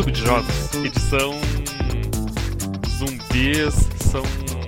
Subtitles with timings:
[0.00, 1.32] Clube de Jogos, edição
[2.88, 3.74] Zumbis
[4.10, 4.22] são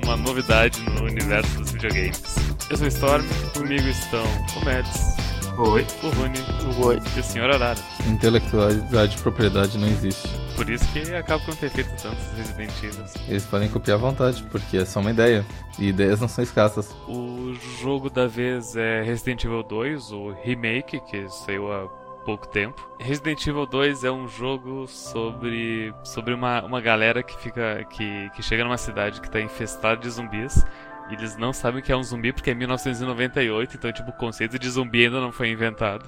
[0.04, 2.22] uma novidade no universo dos videogames.
[2.68, 3.24] Eu sou o Storm,
[3.54, 4.22] comigo estão
[4.60, 5.16] o Mads,
[5.56, 5.86] Oi.
[6.02, 6.38] o Rune
[6.84, 7.00] Oi.
[7.16, 7.50] e o Sr.
[7.50, 7.78] Arara.
[8.06, 10.28] Intelectualidade e propriedade não existe.
[10.54, 13.04] Por isso que acaba por ter feito tantos Resident Evil.
[13.26, 15.46] Eles podem copiar à vontade, porque é só uma ideia.
[15.78, 16.94] E ideias não são escassas.
[17.08, 21.88] O jogo da vez é Resident Evil 2, o remake, que saiu há
[22.24, 22.86] pouco tempo.
[23.00, 28.42] Resident Evil 2 é um jogo sobre, sobre uma, uma galera que fica que, que
[28.42, 30.64] chega numa cidade que está infestada de zumbis.
[31.10, 34.58] E eles não sabem que é um zumbi porque é 1998, então tipo, o conceito
[34.58, 36.04] de zumbi ainda não foi inventado.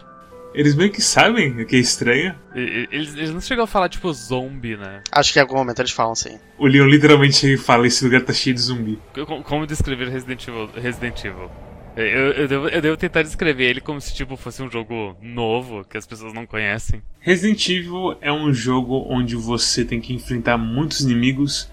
[0.54, 2.32] Eles meio que sabem o que é estranho.
[2.54, 5.02] Eles, eles não chegam a falar tipo zombie, né?
[5.10, 6.38] Acho que em algum momento eles falam sim.
[6.56, 9.02] O Leon literalmente fala: esse lugar tá cheio de zumbi.
[9.12, 10.70] Co- Como descrever Resident Evil?
[10.76, 11.50] Resident Evil?
[11.96, 15.84] Eu, eu, devo, eu devo tentar descrever ele como se tipo fosse um jogo novo
[15.84, 17.00] que as pessoas não conhecem.
[17.20, 21.70] Resident Evil é um jogo onde você tem que enfrentar muitos inimigos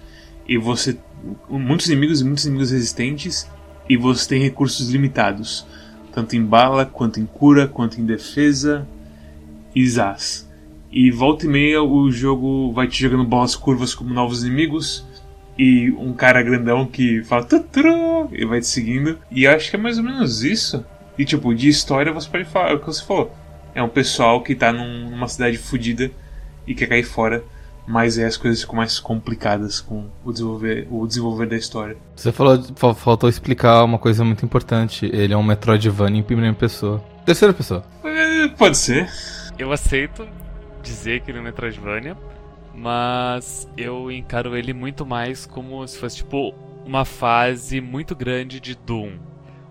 [0.47, 0.97] e você.
[1.49, 3.49] muitos inimigos e muitos inimigos resistentes
[3.89, 5.65] e você tem recursos limitados.
[6.13, 8.87] Tanto em bala, quanto em cura, quanto em defesa
[9.75, 10.47] e zaz.
[10.91, 15.05] E volta e meia o jogo vai te jogando bolas curvas como novos inimigos.
[15.63, 19.19] E um cara grandão que fala tuturu e vai te seguindo.
[19.29, 20.83] E eu acho que é mais ou menos isso.
[21.17, 23.31] E tipo, de história você pode falar é o que você falou.
[23.75, 26.09] É um pessoal que tá num- numa cidade fodida
[26.65, 27.43] e quer cair fora.
[27.87, 31.97] Mas aí as coisas ficam mais complicadas com o desenvolver, o desenvolver da história.
[32.15, 35.05] Você falou, fa- faltou explicar uma coisa muito importante.
[35.13, 37.03] Ele é um Metroidvania em primeira pessoa.
[37.25, 37.83] Terceira pessoa.
[38.03, 39.07] É, pode ser.
[39.59, 40.27] Eu aceito
[40.81, 42.15] dizer que ele é um Metroidvania,
[42.75, 46.53] mas eu encaro ele muito mais como se fosse tipo
[46.85, 49.13] uma fase muito grande de Doom.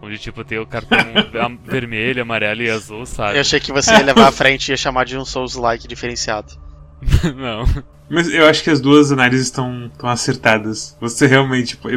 [0.02, 0.98] Onde tipo tem o cartão
[1.64, 3.36] vermelho, amarelo e azul, sabe?
[3.36, 6.52] Eu achei que você ia levar à frente e ia chamar de um Souls-like diferenciado.
[7.36, 7.64] Não.
[8.08, 10.96] Mas eu acho que as duas análises estão acertadas.
[11.00, 11.88] Você realmente po-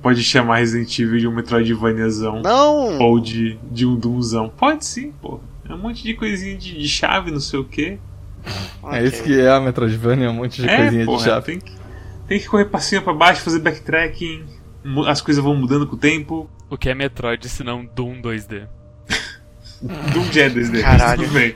[0.00, 2.40] pode chamar Resident Evil de um Metroidvaniazão.
[2.42, 2.98] Não!
[2.98, 4.48] Ou de, de um Doomzão.
[4.48, 5.38] Pode sim, pô.
[5.68, 7.98] É um monte de coisinha de, de chave, não sei o quê.
[8.92, 11.46] É isso que é a Metroidvania, um monte de é, coisinha porra, de chave.
[11.46, 11.72] Tem que,
[12.28, 14.44] tem que correr pra cima, pra baixo, fazer backtracking.
[15.06, 16.50] As coisas vão mudando com o tempo.
[16.68, 18.66] O que é Metroid se não Doom 2D?
[19.82, 21.22] Doom já é 2D, mas Caralho.
[21.22, 21.54] tudo bem.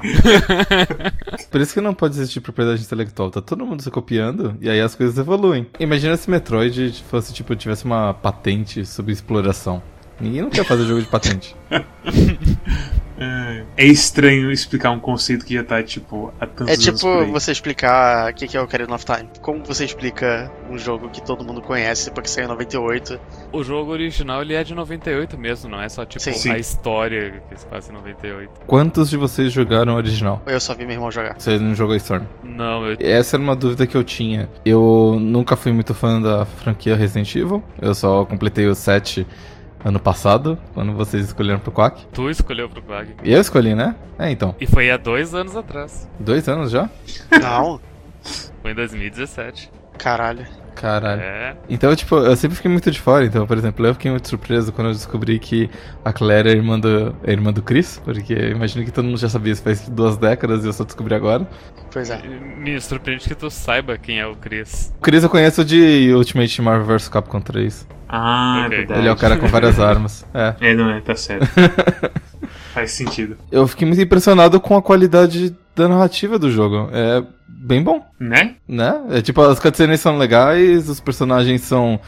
[1.51, 3.31] Por isso que não pode existir propriedade intelectual.
[3.31, 5.67] Tá todo mundo se copiando e aí as coisas evoluem.
[5.81, 9.83] Imagina se Metroid fosse, tipo, tivesse uma patente sobre exploração.
[10.21, 11.55] Ninguém não quer fazer jogo de patente.
[13.19, 17.53] É, é estranho explicar um conceito que já tá, tipo, há tantos É tipo você
[17.53, 19.29] explicar o que que é o Ocarina of Time.
[19.41, 23.19] Como você explica um jogo que todo mundo conhece porque saiu em 98?
[23.53, 26.33] O jogo original ele é de 98 mesmo, não é só tipo Sim.
[26.33, 26.51] Sim.
[26.51, 28.51] a história que se passa em 98.
[28.67, 30.43] Quantos de vocês jogaram o original?
[30.47, 31.37] Eu só vi meu irmão jogar.
[31.39, 32.25] Você não jogou Storm?
[32.43, 34.49] Não, eu Essa era uma dúvida que eu tinha.
[34.65, 37.63] Eu nunca fui muito fã da franquia Resident Evil.
[37.81, 39.27] Eu só completei o 7
[39.87, 42.07] ano passado, quando vocês escolheram pro Quack.
[42.13, 43.15] tu escolheu pro Quag.
[43.23, 43.95] E eu escolhi, né?
[44.19, 44.53] É, então.
[44.61, 46.09] E foi há dois anos atrás.
[46.19, 46.91] Dois anos já?
[47.41, 47.81] Não?
[48.61, 49.71] Foi em 2017.
[49.97, 50.45] Caralho.
[50.77, 51.21] Caralho.
[51.23, 51.57] É.
[51.69, 53.25] Então, tipo, eu sempre fiquei muito de fora.
[53.25, 55.69] Então, por exemplo, eu fiquei muito surpreso quando eu descobri que
[56.05, 58.01] a Claire é irmã do, é irmã do Chris.
[58.05, 60.85] Porque eu imagino que todo mundo já sabia isso faz duas décadas e eu só
[60.85, 61.49] descobri agora.
[61.91, 62.21] Pois é.
[62.59, 64.93] Me surpreende que tu saiba quem é o Chris.
[64.99, 67.89] O Chris eu conheço de Ultimate Marvel vs Capcom 3.
[68.09, 68.67] Ah, Ok.
[68.67, 69.01] é verdade.
[69.01, 70.25] Ele é o cara com várias armas.
[70.33, 70.55] É.
[70.61, 71.47] É, não é, tá certo.
[72.73, 73.37] Faz sentido.
[73.51, 76.89] Eu fiquei muito impressionado com a qualidade da narrativa do jogo.
[76.93, 78.57] É bem bom, Né?
[78.67, 79.01] né?
[79.11, 82.01] É tipo, as cutscenes são legais, os personagens são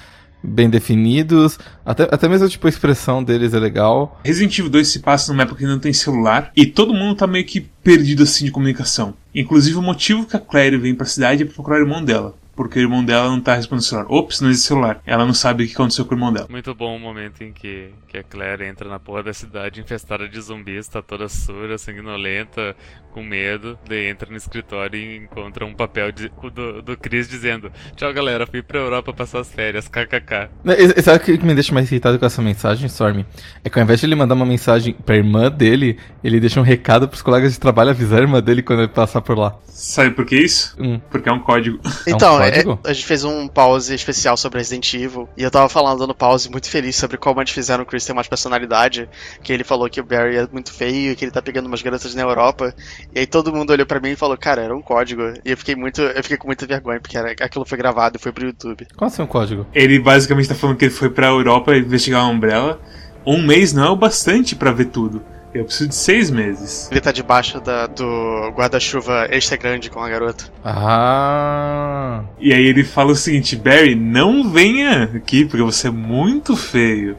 [0.43, 4.21] bem definidos, até, até mesmo tipo, a expressão deles é legal.
[4.25, 7.27] Resident Evil 2 se passa numa época que não tem celular e todo mundo tá
[7.27, 9.15] meio que perdido assim de comunicação.
[9.35, 12.35] Inclusive o motivo que a Claire vem pra cidade é pra procurar o irmão dela.
[12.59, 14.07] Porque o irmão dela não tá respondendo o celular.
[14.11, 15.01] Ops, não existe celular.
[15.07, 16.49] Ela não sabe o que aconteceu com o irmão dela.
[16.51, 20.29] Muito bom o momento em que, que a Claire entra na porra da cidade infestada
[20.29, 22.75] de zumbis, tá toda sura, sanguinolenta,
[23.13, 23.79] com medo.
[23.89, 28.45] Daí entra no escritório e encontra um papel de- do, do Chris dizendo: Tchau galera,
[28.45, 30.49] fui pra Europa passar as férias, kkk.
[30.65, 33.25] Né, E, sabe o que me deixa mais irritado com essa mensagem, Storm?
[33.63, 36.65] É que ao invés de ele mandar uma mensagem pra irmã dele, ele deixa um
[36.65, 39.57] recado pros colegas de trabalho avisar a irmã dele quando ele passar por lá.
[39.69, 40.75] Sabe por que isso?
[40.81, 41.01] Hum.
[41.09, 41.79] Porque é um código.
[42.07, 42.81] Então, é- código?
[42.85, 45.29] a gente fez um pause especial sobre Resident Evil.
[45.37, 48.13] E eu tava falando no pause muito feliz sobre como eles fizeram o Chris ter
[48.13, 49.09] mais personalidade.
[49.43, 51.83] Que ele falou que o Barry é muito feio e que ele tá pegando umas
[51.83, 52.75] garotas na Europa.
[53.15, 55.23] E aí todo mundo olhou pra mim e falou, cara, era um código.
[55.45, 56.01] E eu fiquei muito.
[56.01, 58.87] Eu fiquei com muita vergonha, porque era, aquilo foi gravado e foi pro YouTube.
[58.97, 59.67] Qual é o seu código?
[59.75, 62.81] Ele basicamente tá falando que ele foi pra Europa investigar a Umbrella.
[63.27, 65.23] Um mês não é o bastante pra ver tudo.
[65.55, 66.89] Eu preciso de seis meses.
[66.91, 70.45] Ele tá debaixo da, do guarda-chuva extra grande com a garota.
[70.65, 72.23] Ah.
[72.39, 77.17] E aí ele fala o seguinte: Barry, não venha aqui porque você é muito feio.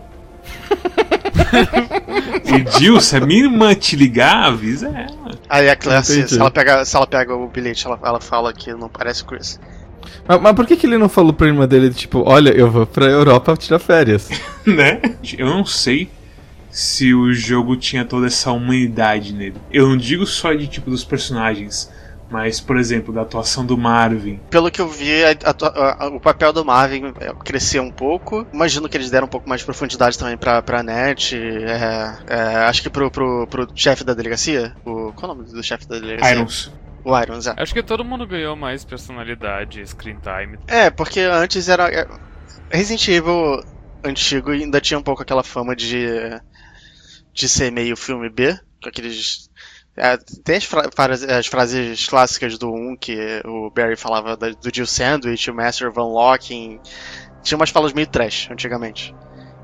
[2.46, 5.32] e Jill, se a minha irmã te ligar, avisa ela.
[5.50, 8.54] Aí a Claire, se, se ela pega, se ela pega o bilhete, ela, ela fala
[8.54, 9.60] que não parece Chris.
[10.28, 12.86] Mas, mas por que, que ele não falou pra irmã dele, tipo, olha, eu vou
[12.86, 14.30] pra Europa tirar férias?
[14.66, 15.02] né?
[15.36, 16.12] Eu não sei
[16.70, 19.56] se o jogo tinha toda essa humanidade nele.
[19.72, 21.92] Eu não digo só de tipo dos personagens,
[22.30, 24.40] mas por exemplo da atuação do Marvin.
[24.52, 28.46] Pelo que eu vi, a- a- a- o papel do Marvin é, cresceu um pouco.
[28.54, 31.36] Imagino que eles deram um pouco mais de profundidade também pra, pra Net.
[31.36, 34.76] é, é, acho que pro, pro, pro chefe da delegacia.
[34.86, 36.36] O, qual é o nome do chefe da delegacia?
[36.36, 36.72] Irons.
[37.04, 37.54] O Irons, é.
[37.58, 40.60] Acho que todo mundo ganhou mais personalidade, screen time.
[40.68, 41.90] É, porque antes era.
[41.90, 42.06] é,
[42.70, 43.64] Resident Evil
[44.04, 46.08] antigo ainda tinha um pouco aquela fama de.
[47.34, 49.50] De ser meio filme B, com aqueles.
[49.96, 54.50] é, tem as, fra- frases- as frases clássicas do 1 que o Barry falava da-
[54.50, 56.80] do Jill Sandwich, o Master of Unlocking.
[57.44, 59.14] Tinha umas falas meio trash antigamente.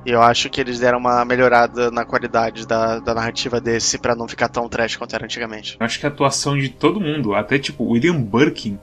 [0.06, 4.16] E eu acho que eles deram uma melhorada na qualidade da, da narrativa desse pra
[4.16, 5.78] não ficar tão trash quanto era antigamente.
[5.80, 8.80] Eu acho que a atuação de todo mundo, até tipo William Birkin,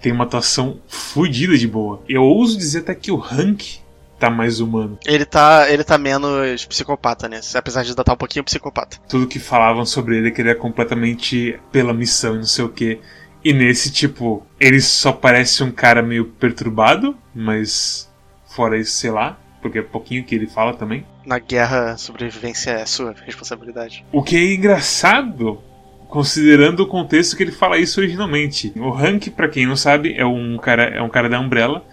[0.00, 2.02] tem uma atuação fodida de boa.
[2.08, 3.80] Eu ouso dizer até que o Hank
[4.24, 4.98] tá mais humano.
[5.04, 8.98] Ele tá, ele tá menos psicopata nesse, apesar de ainda estar um pouquinho psicopata.
[9.08, 12.64] Tudo que falavam sobre ele é que ele é completamente pela missão e não sei
[12.64, 13.00] o que.
[13.44, 18.10] E nesse, tipo, ele só parece um cara meio perturbado, mas
[18.46, 21.04] fora isso, sei lá, porque é pouquinho que ele fala também.
[21.26, 24.04] Na guerra, sobrevivência é sua responsabilidade.
[24.10, 25.60] O que é engraçado,
[26.08, 28.72] considerando o contexto que ele fala isso originalmente.
[28.76, 31.84] O Hank, pra quem não sabe, é um cara, é um cara da Umbrella.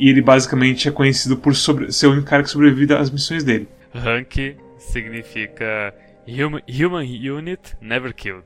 [0.00, 3.44] E ele basicamente é conhecido por sobre- ser o único cara que sobrevive às missões
[3.44, 3.68] dele.
[3.94, 5.94] Rank significa
[6.26, 7.04] Human, human
[7.36, 8.44] Unit Never Killed.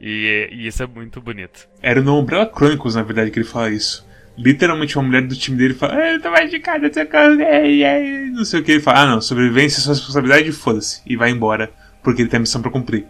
[0.00, 1.68] E, e isso é muito bonito.
[1.82, 4.06] Era no Umbrella Chronicles, na verdade, que ele fala isso.
[4.36, 7.42] Literalmente, uma mulher do time dele fala: "Ah, Eu tô mais de casa, o que,
[7.42, 8.72] ei, ei", não sei o que.
[8.72, 11.02] Ele fala: Ah, não, sobrevivência é sua responsabilidade, foda-se.
[11.06, 11.70] E vai embora,
[12.02, 13.04] porque ele tem a missão pra cumprir.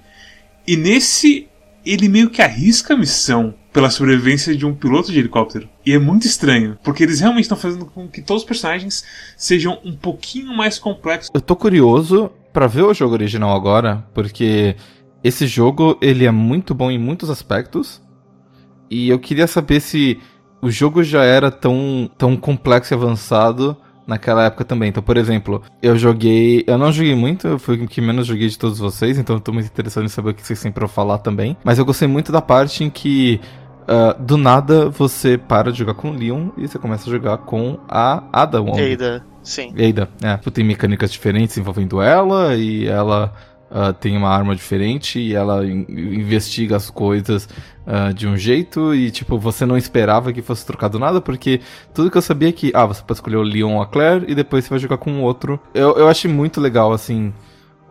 [0.66, 1.48] E nesse,
[1.86, 5.68] ele meio que arrisca a missão pela sobrevivência de um piloto de helicóptero.
[5.84, 9.04] E é muito estranho, porque eles realmente estão fazendo com que todos os personagens
[9.36, 11.30] sejam um pouquinho mais complexos.
[11.32, 14.76] Eu tô curioso pra ver o jogo original agora, porque
[15.22, 18.02] esse jogo ele é muito bom em muitos aspectos.
[18.90, 20.18] E eu queria saber se
[20.60, 23.76] o jogo já era tão, tão complexo e avançado
[24.10, 24.88] naquela época também.
[24.88, 26.64] Então, por exemplo, eu joguei.
[26.66, 29.40] Eu não joguei muito, eu fui o que menos joguei de todos vocês, então eu
[29.40, 31.56] tô muito interessado em saber o que vocês têm pra falar também.
[31.64, 33.40] Mas eu gostei muito da parte em que.
[33.86, 37.38] ah, do nada você para de jogar com o Leon e você começa a jogar
[37.38, 38.80] com a Ada Wong.
[38.80, 39.72] Eida, sim.
[39.76, 40.36] Eida, é.
[40.50, 43.32] Tem mecânicas diferentes envolvendo ela e ela
[43.70, 47.48] ah, tem uma arma diferente e ela in- investiga as coisas
[47.86, 51.60] ah, de um jeito e, tipo, você não esperava que fosse trocado nada porque
[51.94, 54.24] tudo que eu sabia é que, ah, você pode escolher o Leon ou a Claire
[54.28, 55.60] e depois você vai jogar com o outro.
[55.72, 57.32] Eu, eu achei muito legal, assim,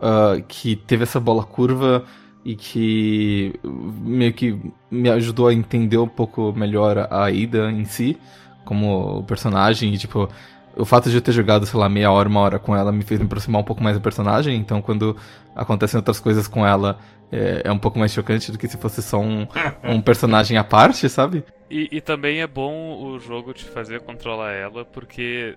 [0.01, 2.03] ah, que teve essa bola curva
[2.43, 4.57] e que meio que
[4.89, 8.17] me ajudou a entender um pouco melhor a Aida em si,
[8.65, 10.29] como personagem, e tipo,
[10.75, 13.03] o fato de eu ter jogado, sei lá, meia hora, uma hora com ela me
[13.03, 15.15] fez me aproximar um pouco mais do personagem, então quando
[15.55, 16.99] acontecem outras coisas com ela
[17.31, 19.47] é, é um pouco mais chocante do que se fosse só um,
[19.83, 21.43] um personagem à parte, sabe?
[21.69, 25.55] E, e também é bom o jogo te fazer controlar ela, porque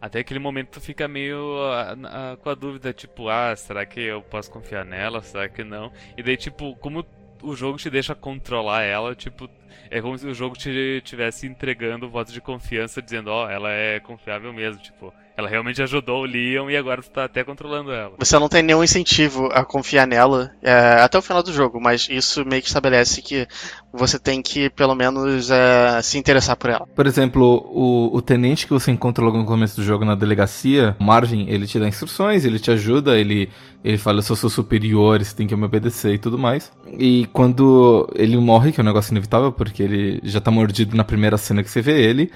[0.00, 4.00] até aquele momento tu fica meio ah, ah, com a dúvida, tipo, ah, será que
[4.00, 5.22] eu posso confiar nela?
[5.22, 5.90] Será que não?
[6.16, 7.04] E daí, tipo, como
[7.42, 9.48] o jogo te deixa controlar ela, tipo,
[9.90, 14.00] é como se o jogo te estivesse entregando votos de confiança, dizendo, ó, ela é
[14.00, 18.14] confiável mesmo, tipo, ela realmente ajudou o Leon e agora tu tá até controlando ela.
[18.18, 22.08] Você não tem nenhum incentivo a confiar nela é, até o final do jogo, mas
[22.10, 23.46] isso meio que estabelece que
[23.92, 26.88] você tem que, pelo menos, é, se interessar por ela.
[26.88, 30.96] Por exemplo, o, o tenente que você encontra logo no começo do jogo na delegacia,
[30.98, 33.48] Marvin, ele te dá instruções, ele te ajuda, ele,
[33.84, 36.72] ele fala, eu sou seu superior, você tem que me obedecer e tudo mais.
[36.98, 41.04] E quando ele morre, que é um negócio inevitável, porque ele já tá mordido na
[41.04, 42.28] primeira cena que você vê ele,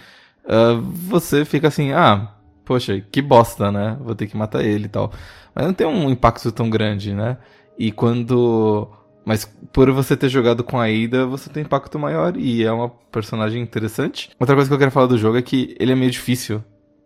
[0.48, 2.28] ah, você fica assim, ah,
[2.64, 3.96] poxa, que bosta, né?
[4.00, 5.12] Vou ter que matar ele e tal.
[5.54, 7.36] Mas não tem um impacto tão grande, né?
[7.78, 8.88] E quando.
[9.24, 12.88] Mas por você ter jogado com a Ada, você tem impacto maior e é uma
[12.88, 14.30] personagem interessante.
[14.38, 16.62] Outra coisa que eu quero falar do jogo é que ele é meio difícil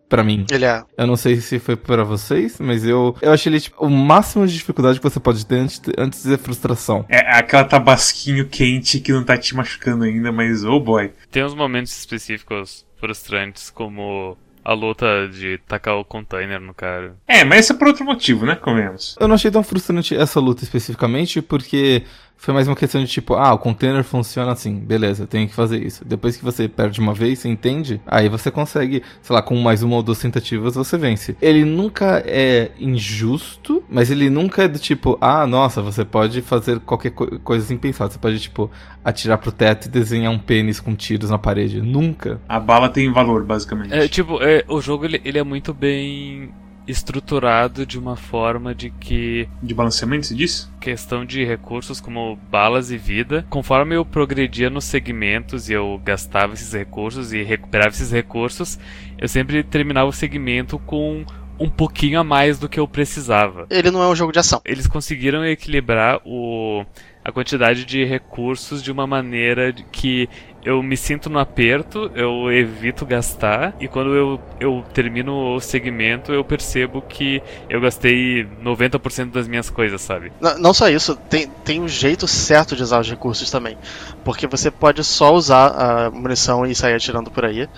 [0.09, 0.47] pra mim.
[0.51, 0.83] Ele é.
[0.97, 4.47] Eu não sei se foi pra vocês, mas eu eu achei ele tipo, o máximo
[4.47, 7.05] de dificuldade que você pode ter antes, antes de dizer frustração.
[7.09, 11.13] É aquela tabasquinho quente que não tá te machucando ainda, mas oh boy.
[11.31, 17.15] Tem uns momentos específicos frustrantes, como a luta de tacar o container no cara.
[17.29, 18.57] É, mas esse é por outro motivo, né?
[18.57, 19.15] Convenhamos.
[19.21, 22.03] Eu não achei tão frustrante essa luta especificamente, porque
[22.37, 25.85] foi mais uma questão de tipo, ah, o container funciona assim, beleza, tenho que fazer
[25.85, 26.05] isso.
[26.05, 29.83] Depois que você perde uma vez, você entende, aí você consegue, sei lá, com mais
[29.83, 31.37] uma ou duas tentativas você vence.
[31.41, 36.79] Ele nunca é injusto, mas ele nunca é do tipo, ah, nossa, você pode fazer
[36.81, 38.09] qualquer co coisa sem pensar.
[38.09, 38.71] Você pode, tipo,
[39.05, 41.81] atirar pro teto e desenhar um pênis com tiros na parede.
[41.81, 42.41] Nunca.
[42.49, 43.95] A bala tem valor, basicamente.
[43.95, 46.53] É, tipo, é, o jogo ele, ele é muito bem
[46.87, 49.49] estruturado de uma forma de que.
[49.63, 50.71] De balanceamento, se diz?
[50.81, 53.47] Questão de recursos como balas e vida.
[53.51, 58.79] Conforme eu progredia nos segmentos e eu gastava esses recursos e recuperava esses recursos,
[59.19, 61.25] eu sempre terminava o segmento com
[61.59, 63.67] um pouquinho a mais do que eu precisava.
[63.71, 64.61] Ele não é um jogo de ação.
[64.65, 66.85] Eles conseguiram equilibrar o,
[67.25, 70.29] a quantidade de recursos de uma maneira que
[70.67, 76.33] eu me sinto no aperto, eu evito gastar, e quando eu, eu termino o segmento,
[76.33, 80.33] eu percebo que eu gastei 90% das minhas coisas, sabe?
[80.41, 83.79] Não, não, só isso, tem, tem um jeito certo de usar os recursos também.
[84.25, 87.69] Porque você pode só usar a munição e sair atirando por aí.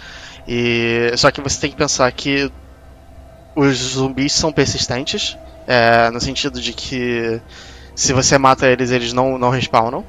[0.49, 2.51] E, só que você tem que pensar que
[3.55, 7.39] os zumbis são persistentes, é, no sentido de que
[7.95, 10.07] se você mata eles, eles não, não respawnam.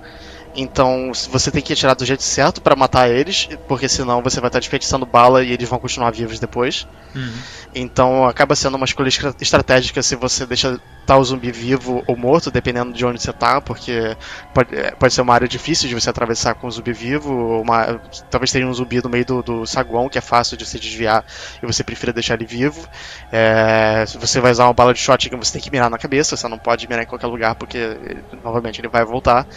[0.56, 4.50] Então você tem que atirar do jeito certo para matar eles, porque senão você vai
[4.50, 6.88] estar desperdiçando bala e eles vão continuar vivos depois.
[7.16, 7.34] Uhum.
[7.74, 12.52] Então acaba sendo uma escolha estratégica se você deixa tá o zumbi vivo ou morto,
[12.52, 14.16] dependendo de onde você tá, porque
[14.54, 18.00] pode, é, pode ser uma área difícil de você atravessar com um zumbi vivo, uma,
[18.30, 21.26] talvez tenha um zumbi no meio do, do saguão que é fácil de se desviar
[21.64, 22.88] e você prefira deixar ele vivo.
[23.32, 26.38] É, se você vai usar uma bala de shotgun, você tem que mirar na cabeça,
[26.38, 27.98] você não pode mirar em qualquer lugar porque,
[28.44, 29.48] novamente, ele vai voltar.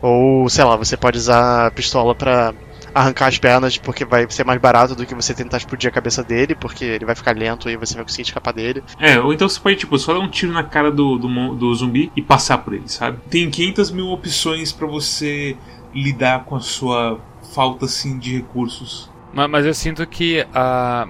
[0.00, 2.54] Ou, sei lá, você pode usar a pistola para
[2.94, 6.22] arrancar as pernas porque vai ser mais barato do que você tentar explodir a cabeça
[6.22, 8.82] dele, porque ele vai ficar lento e você vai conseguir escapar dele.
[8.98, 11.74] É, ou então você pode, tipo, só dar um tiro na cara do, do, do
[11.74, 13.18] zumbi e passar por ele, sabe?
[13.30, 15.56] Tem 500 mil opções para você
[15.94, 17.18] lidar com a sua
[17.54, 19.10] falta, assim, de recursos.
[19.32, 21.08] Mas, mas eu sinto que a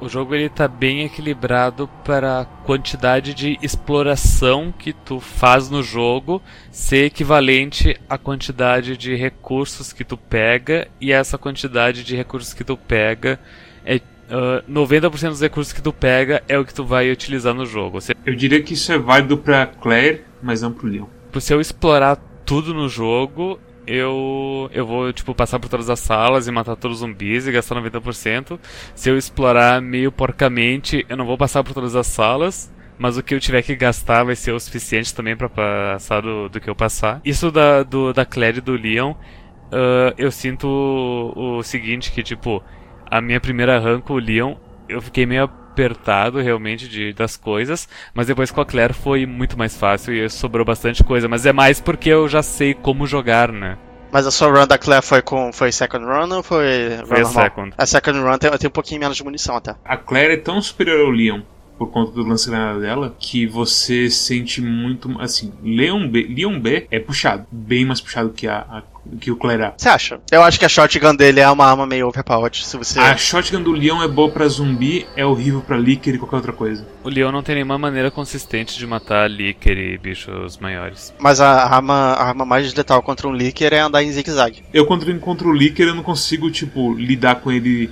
[0.00, 5.82] o jogo ele tá bem equilibrado para a quantidade de exploração que tu faz no
[5.82, 12.52] jogo ser equivalente à quantidade de recursos que tu pega e essa quantidade de recursos
[12.52, 13.40] que tu pega
[13.84, 17.64] é uh, 90% dos recursos que tu pega é o que tu vai utilizar no
[17.64, 18.00] jogo.
[18.00, 18.14] Você...
[18.24, 21.06] Eu diria que isso é válido para Claire, mas não pro Leon.
[21.38, 26.46] Se eu explorar tudo no jogo, eu eu vou tipo passar por todas as salas
[26.48, 28.58] e matar todos os zumbis e gastar 90%.
[28.94, 33.22] Se eu explorar meio porcamente, eu não vou passar por todas as salas, mas o
[33.22, 36.68] que eu tiver que gastar vai ser o suficiente também para passar do, do que
[36.68, 37.20] eu passar.
[37.24, 42.22] Isso da do, da Claire e do Leon, uh, eu sinto o, o seguinte que
[42.22, 42.62] tipo
[43.10, 44.54] a minha primeira run com o Leon,
[44.88, 49.58] eu fiquei meio apertado realmente de, das coisas, mas depois com a Claire foi muito
[49.58, 53.52] mais fácil e sobrou bastante coisa, mas é mais porque eu já sei como jogar,
[53.52, 53.76] né?
[54.10, 57.24] Mas a sua run da Claire foi com foi second run ou foi Foi a
[57.26, 57.74] second.
[57.76, 59.74] A second run tem, tem um pouquinho menos de munição até.
[59.84, 61.42] A Claire é tão superior ao Leon
[61.76, 65.20] por conta do lance granada dela, que você sente muito.
[65.20, 68.82] Assim, Leon B, Leon B é puxado, bem mais puxado que a, a
[69.20, 70.20] que o Claire Você acha?
[70.30, 72.64] Eu acho que a shotgun dele é uma arma meio overpowered.
[72.64, 72.98] Se você...
[72.98, 76.52] A shotgun do Leon é boa pra zumbi, é horrível pra Licker e qualquer outra
[76.52, 76.86] coisa.
[77.02, 81.14] O Leon não tem nenhuma maneira consistente de matar Licker e bichos maiores.
[81.18, 84.64] Mas a arma, a arma mais letal contra um Licker é andar em zigue-zague.
[84.72, 87.90] Eu, quando encontro o Licker, eu não consigo, tipo, lidar com ele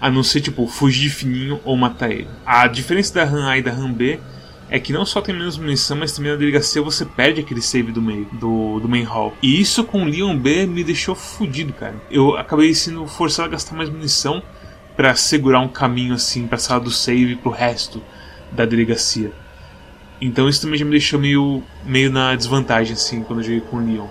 [0.00, 2.28] a não ser, tipo, fugir de fininho ou matar ele.
[2.46, 4.18] A diferença da RAM A e da RAM B
[4.70, 7.90] é que não só tem menos munição, mas também na delegacia você perde aquele save
[7.90, 9.34] do meio, do, do main hall.
[9.42, 11.96] E isso com o Leon B me deixou fudido, cara.
[12.08, 14.40] Eu acabei sendo forçado a gastar mais munição
[14.96, 18.00] para segurar um caminho assim pra sala do save pro resto
[18.52, 19.32] da delegacia.
[20.20, 23.78] Então isso também já me deixou meio, meio na desvantagem assim quando eu joguei com
[23.78, 24.06] o Leon.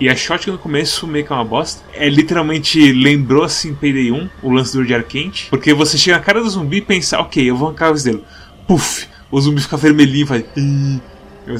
[0.00, 1.84] E a shotgun no começo meio que é uma bosta.
[1.94, 5.48] É literalmente lembrou assim Payday 1, o lance do ar quente.
[5.50, 8.24] Porque você chega na cara do zumbi e pensa, ok, eu vou arrancar o dele.
[8.66, 9.11] Puf!
[9.32, 10.44] O zumbi fica vermelhinho e faz.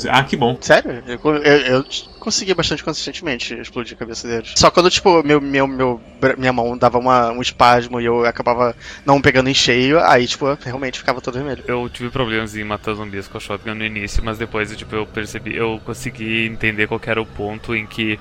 [0.09, 0.57] Ah, que bom.
[0.61, 1.03] Sério?
[1.07, 1.85] Eu, eu, eu,
[2.21, 4.53] consegui bastante consistentemente explodir a cabeça deles.
[4.57, 6.01] Só quando, tipo, meu, meu, meu,
[6.39, 10.47] minha mão dava uma, um espasmo e eu acabava não pegando em cheio, aí, tipo,
[10.63, 11.65] realmente ficava todo vermelho.
[11.67, 15.05] Eu tive problemas em matar zumbis com a shotgun no início, mas depois, tipo, eu
[15.05, 18.21] percebi, eu consegui entender qual era o ponto em que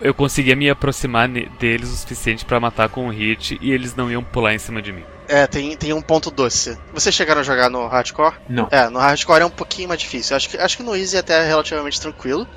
[0.00, 4.10] eu conseguia me aproximar deles o suficiente para matar com um hit e eles não
[4.10, 5.04] iam pular em cima de mim.
[5.28, 6.76] É, tem, tem um ponto doce.
[6.92, 8.34] Vocês chegaram a jogar no hardcore?
[8.48, 8.66] Não.
[8.70, 10.34] É, no hardcore é um pouquinho mais difícil.
[10.34, 12.48] Acho que, acho que no easy até é relativamente tranquilo.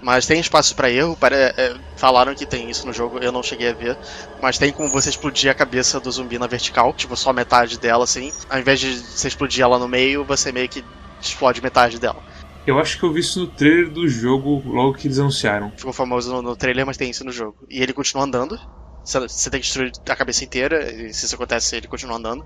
[0.00, 1.16] Mas tem espaço pra erro.
[1.16, 3.98] Para, é, falaram que tem isso no jogo, eu não cheguei a ver.
[4.40, 8.04] Mas tem como você explodir a cabeça do zumbi na vertical, tipo só metade dela
[8.04, 8.32] assim.
[8.48, 10.84] Ao invés de você explodir ela no meio, você meio que
[11.20, 12.22] explode metade dela.
[12.66, 15.70] Eu acho que eu vi isso no trailer do jogo logo que eles anunciaram.
[15.76, 17.56] Ficou famoso no, no trailer, mas tem isso no jogo.
[17.70, 18.58] E ele continua andando.
[19.04, 22.44] Você tem que destruir a cabeça inteira, e se isso acontece, ele continua andando.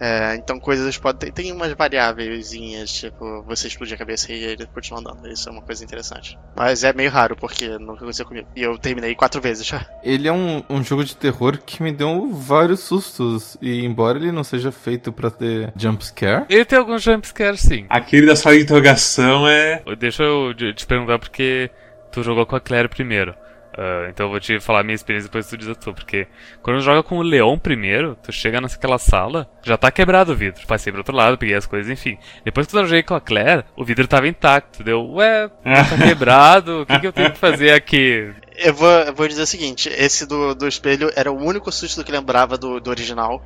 [0.00, 1.30] É, então coisas podem.
[1.32, 2.50] Tem umas variáveis,
[2.92, 5.28] tipo, você explodir a cabeça e ele continua andando.
[5.28, 6.38] Isso é uma coisa interessante.
[6.56, 8.48] Mas é meio raro, porque nunca aconteceu comigo.
[8.54, 9.86] E eu terminei quatro vezes já.
[10.02, 13.56] Ele é um, um jogo de terror que me deu vários sustos.
[13.62, 17.86] E embora ele não seja feito pra ter jumpscare, Ele tem alguns jumpscares, sim.
[17.88, 19.82] Aquele da sala de interrogação é.
[19.98, 21.70] Deixa eu te te perguntar porque
[22.10, 23.34] tu jogou com a Claire primeiro.
[23.76, 25.94] Ah, então eu vou te falar a minha experiência depois tu diz a tua.
[25.94, 26.26] Porque
[26.62, 30.66] quando joga com o Leon primeiro, tu chega naquela sala, já tá quebrado o vidro.
[30.66, 32.18] Passei pro outro lado, peguei as coisas, enfim.
[32.44, 34.82] Depois que eu joguei com a Claire, o vidro tava intacto.
[34.84, 38.32] Deu, ué, tá quebrado, o que, que eu tenho que fazer aqui?
[38.56, 42.04] Eu vou, eu vou dizer o seguinte: esse do, do espelho era o único susto
[42.04, 43.42] que lembrava do, do original.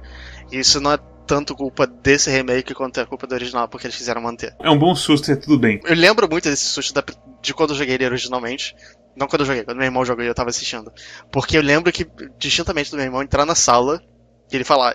[0.50, 3.96] E isso não é tanto culpa desse remake quanto é culpa do original, porque eles
[3.96, 4.54] quiseram manter.
[4.62, 5.80] É um bom susto, é tudo bem.
[5.84, 7.02] Eu lembro muito desse susto da-
[7.42, 8.74] de quando eu joguei ele originalmente.
[9.16, 10.92] Não quando eu joguei, quando meu irmão jogou e eu tava assistindo.
[11.32, 12.06] Porque eu lembro que,
[12.38, 14.00] distintamente do meu irmão entrar na sala
[14.50, 14.94] e ele falar.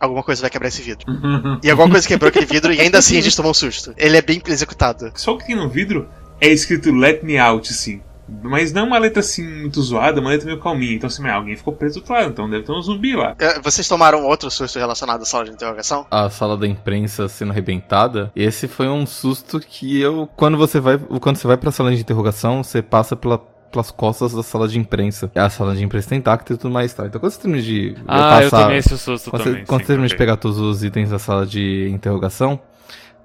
[0.00, 1.04] Alguma coisa vai quebrar esse vidro.
[1.60, 3.92] E alguma coisa quebrou aquele vidro e ainda assim a gente tomou um susto.
[3.96, 5.10] Ele é bem executado.
[5.16, 6.08] Só o que no vidro
[6.40, 8.00] é escrito Let Me Out, assim.
[8.42, 10.94] Mas não uma letra assim muito zoada, uma letra meio calminha.
[10.94, 13.34] Então assim, alguém ficou preso do lado, então deve ter um zumbi lá.
[13.38, 16.06] É, Vocês tomaram outro susto relacionado à sala de interrogação?
[16.10, 20.28] a sala da imprensa sendo arrebentada, esse foi um susto que eu.
[20.36, 20.98] Quando você vai.
[21.20, 23.38] Quando você vai pra sala de interrogação, você passa pela.
[23.70, 25.30] Pelas costas da sala de imprensa.
[25.34, 27.04] A sala de imprensa tá intacta e tudo mais tal.
[27.04, 29.64] Então quando você termina de Ah, eu passar- tomei esse susto Quando você, também.
[29.66, 32.58] quando sim, você termina de pegar todos os itens da sala de interrogação,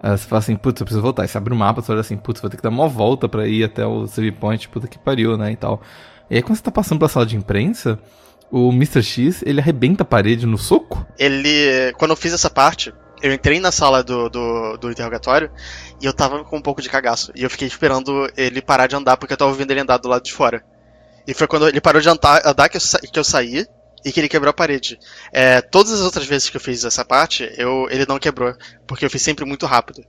[0.03, 1.21] eh, você fala assim, putz, eu preciso voltar.
[1.21, 3.29] Aí você abre o mapa, você olha assim, putz, vou ter que dar uma volta
[3.29, 5.81] pra ir até o save point, puta que pariu, né, e tal.
[6.29, 7.97] E aí quando você tá passando pela sala de imprensa,
[8.51, 9.01] o Mr.
[9.01, 11.05] X, ele arrebenta a parede no soco.
[11.17, 11.93] Ele.
[11.97, 15.49] Quando eu fiz essa parte, eu entrei na sala do, do, do interrogatório
[16.01, 17.31] e eu tava com um pouco de cagaço.
[17.35, 20.09] E eu fiquei esperando ele parar de andar porque eu tava ouvindo ele andar do
[20.09, 20.63] lado de fora.
[21.25, 23.65] E foi quando ele parou de andar, andar que, eu que eu saí
[24.05, 24.99] e que ele quebrou a parede.
[25.31, 28.53] É, todas as outras vezes que eu fiz essa parte, eu, ele não quebrou,
[28.87, 30.03] porque eu fiz sempre muito rápido.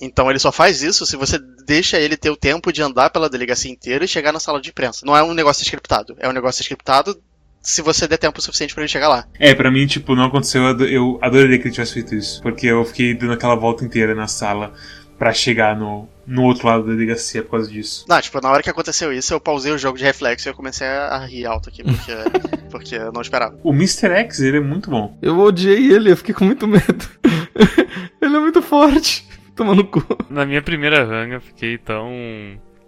[0.00, 3.28] Então ele só faz isso se você deixa ele ter o tempo de andar pela
[3.28, 5.04] delegacia inteira e chegar na sala de imprensa.
[5.04, 7.20] Não é um negócio scriptado, é um negócio scriptado
[7.62, 9.26] se você der tempo suficiente pra ele chegar lá.
[9.38, 10.62] É, pra mim, tipo, não aconteceu.
[10.80, 12.40] Eu adoraria que ele tivesse feito isso.
[12.40, 14.72] Porque eu fiquei dando aquela volta inteira na sala
[15.20, 18.06] pra chegar no, no outro lado da delegacia por causa disso.
[18.08, 20.54] Não, tipo, na hora que aconteceu isso, eu pausei o jogo de reflexo e eu
[20.54, 22.12] comecei a rir alto aqui, porque,
[22.72, 23.54] porque eu não esperava.
[23.62, 24.08] O Mr.
[24.12, 25.18] X, ele é muito bom.
[25.20, 27.06] Eu odiei ele, eu fiquei com muito medo.
[28.18, 29.28] ele é muito forte.
[29.54, 30.02] Tomando cu.
[30.30, 32.10] Na minha primeira run eu fiquei tão.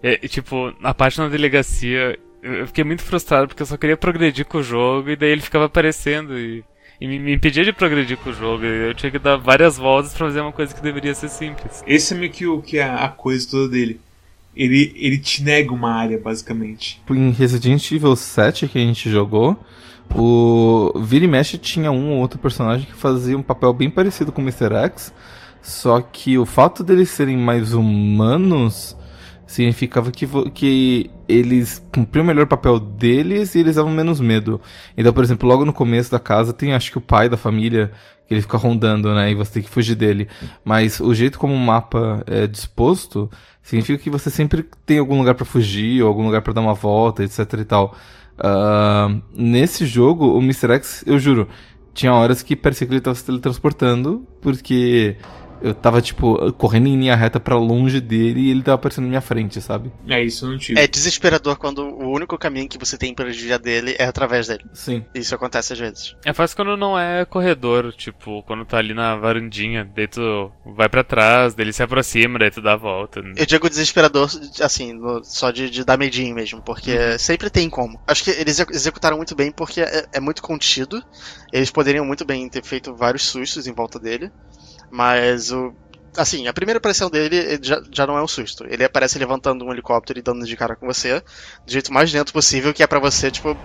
[0.02, 4.46] É, tipo, na parte na delegacia, eu fiquei muito frustrado porque eu só queria progredir
[4.46, 6.64] com o jogo e daí ele ficava aparecendo e,
[7.02, 8.64] e me, me impedia de progredir com o jogo.
[8.64, 11.82] E eu tinha que dar várias voltas pra fazer uma coisa que deveria ser simples.
[11.84, 14.00] Esse é meio que, o, que é a coisa toda dele.
[14.54, 17.02] Ele, ele te nega uma área, basicamente.
[17.10, 19.58] Em Resident Evil 7 que a gente jogou,
[20.14, 24.30] o Vira e Mexe tinha um ou outro personagem que fazia um papel bem parecido
[24.30, 24.72] com o Mr.
[24.72, 25.12] X,
[25.60, 28.96] só que o fato deles serem mais humanos
[29.52, 34.58] significava que, que eles cumpriam o melhor papel deles e eles davam menos medo.
[34.96, 37.92] Então, por exemplo, logo no começo da casa tem acho que o pai da família
[38.26, 39.30] que ele fica rondando, né?
[39.30, 40.26] E você tem que fugir dele.
[40.64, 43.30] Mas o jeito como o mapa é disposto
[43.62, 46.74] significa que você sempre tem algum lugar pra fugir ou algum lugar pra dar uma
[46.74, 47.94] volta, etc e tal.
[48.38, 50.72] Ah, nesse jogo, o Mr.
[50.76, 51.46] X, eu juro,
[51.92, 55.16] tinha horas que parecia que ele tava se teletransportando, porque
[55.62, 59.10] eu tava, tipo, correndo em linha reta pra longe dele e ele tava aparecendo na
[59.10, 59.92] minha frente, sabe?
[60.08, 60.78] É isso, eu não tive.
[60.80, 64.64] É desesperador quando o único caminho que você tem pra desviar dele é através dele.
[64.72, 65.04] Sim.
[65.14, 66.16] Isso acontece às vezes.
[66.24, 70.88] É fácil quando não é corredor, tipo, quando tá ali na varandinha, daí tu vai
[70.88, 73.20] pra trás, daí ele se aproxima, daí tu dá a volta.
[73.36, 74.28] Eu digo desesperador,
[74.60, 78.00] assim, no- só de, de dar medinho mesmo, porque sempre tem como.
[78.06, 81.02] Acho que eles ex- executaram muito bem porque é, é muito contido.
[81.52, 84.30] Eles poderiam muito bem ter feito vários sustos em volta dele,
[84.92, 85.72] mas o.
[86.14, 88.66] Assim, a primeira aparição dele ele já, já não é um susto.
[88.68, 91.20] Ele aparece levantando um helicóptero e dando de cara com você,
[91.66, 93.56] do jeito mais lento possível, que é pra você, tipo,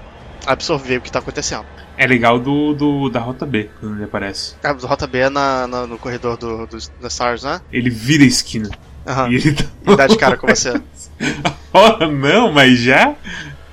[0.46, 1.66] absorver o que tá acontecendo.
[1.98, 4.56] É legal do, do da Rota B, quando ele aparece.
[4.64, 7.60] A Rota B é na, na- no corredor do, do, da SARS, né?
[7.70, 8.70] Ele vira a esquina.
[9.06, 9.30] Aham.
[9.30, 9.66] E ele tá...
[9.86, 10.82] E dá de cara com você.
[11.74, 13.14] oh, não, mas já?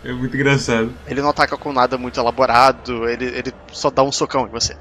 [0.05, 0.93] É muito engraçado.
[1.07, 4.77] Ele não ataca com nada muito elaborado, ele, ele só dá um socão em você.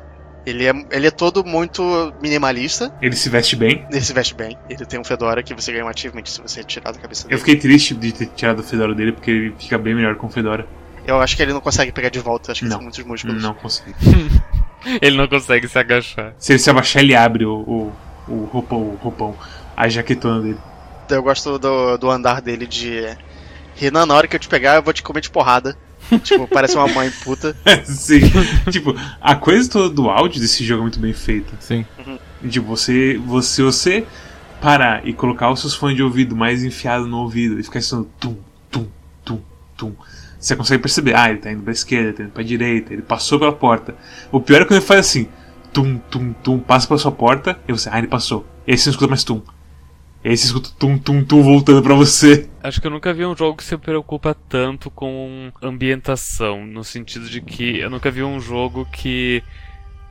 [0.46, 2.94] Ele é, ele é todo muito minimalista.
[3.02, 3.86] Ele se veste bem.
[3.90, 4.58] Ele se veste bem.
[4.70, 7.36] Ele tem um Fedora que você ganha um achievement se você tirar da cabeça dele.
[7.36, 10.28] Eu fiquei triste de ter tirado o Fedora dele, porque ele fica bem melhor com
[10.28, 10.68] o Fedora.
[11.06, 12.76] Eu acho que ele não consegue pegar de volta, acho que Não.
[12.78, 13.42] são muitos músculos.
[13.42, 13.94] Não consegui.
[15.02, 16.34] Ele não consegue se agachar.
[16.38, 17.94] Se ele se abaixar, ele abre o, o,
[18.28, 19.34] o roupão, o roupão,
[19.78, 20.58] a jaquetona dele.
[21.10, 23.02] Eu gosto do, do andar dele de.
[23.76, 25.78] Renan, na hora que eu te pegar, eu vou te comer de porrada.
[26.20, 27.56] Tipo, parece uma mãe puta.
[27.86, 28.22] Sim.
[28.72, 31.54] tipo, a coisa toda do áudio desse jogo é muito bem feita.
[31.60, 31.86] Sim.
[32.48, 34.06] Tipo, você, você, você
[34.62, 38.06] parar e colocar os seus fones de ouvido mais enfiado no ouvido e ficar sendo
[38.20, 38.38] tum,
[38.72, 38.88] tum,
[39.24, 39.42] tum,
[39.76, 39.94] tum.
[40.40, 43.02] Você consegue perceber, ah, ele tá indo pra esquerda, ele tá indo pra direita, ele
[43.02, 43.96] passou pela porta.
[44.32, 45.28] O pior é quando ele faz assim,
[45.72, 48.46] tum, tum, tum, passa pela sua porta, e você, ah, ele passou.
[48.68, 49.42] E aí você não escuta mais tum.
[50.24, 52.48] E aí você escuta tum, tum, tum voltando pra você.
[52.64, 57.28] Acho que eu nunca vi um jogo que se preocupa tanto com ambientação, no sentido
[57.28, 59.44] de que eu nunca vi um jogo que.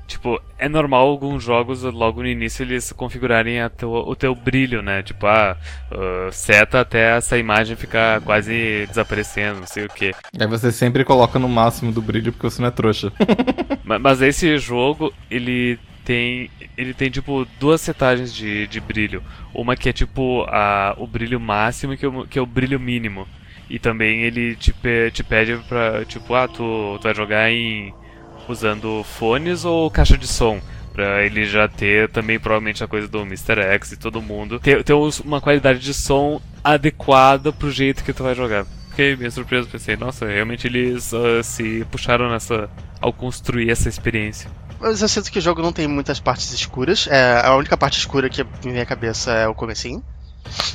[0.07, 4.83] Tipo, é normal alguns jogos logo no início eles configurarem a teu- o teu brilho,
[4.83, 5.03] né?
[5.03, 5.57] Tipo, ah,
[5.91, 10.13] ah, seta até essa imagem ficar quase desaparecendo, não sei o que.
[10.39, 13.11] Aí você sempre coloca no máximo do brilho porque você não é trouxa.
[13.85, 16.51] Ma- Mas esse jogo, ele tem.
[16.77, 19.23] Ele tem, tipo, duas setagens de, de brilho.
[19.55, 22.79] Uma que é tipo a, o brilho máximo que, é o- que é o brilho
[22.81, 23.29] mínimo.
[23.71, 24.75] E também ele te,
[25.13, 27.95] te pede pra, tipo, ah, tu, tu vai jogar em.
[28.49, 30.61] usando fones ou caixa de som.
[30.93, 33.63] Pra ele já ter também provavelmente a coisa do Mr.
[33.63, 34.61] X e todo mundo.
[34.61, 34.93] Ter, ter
[35.25, 38.67] uma qualidade de som adequada pro jeito que tu vai jogar.
[38.91, 42.69] Fiquei meio surpreso, pensei, nossa, realmente eles ah, se puxaram nessa.
[43.01, 44.51] ao construir essa experiência.
[44.83, 47.07] Eu sinto que o jogo não tem muitas partes escuras.
[47.11, 50.03] É, a única parte escura que me vem à cabeça é o comecinho.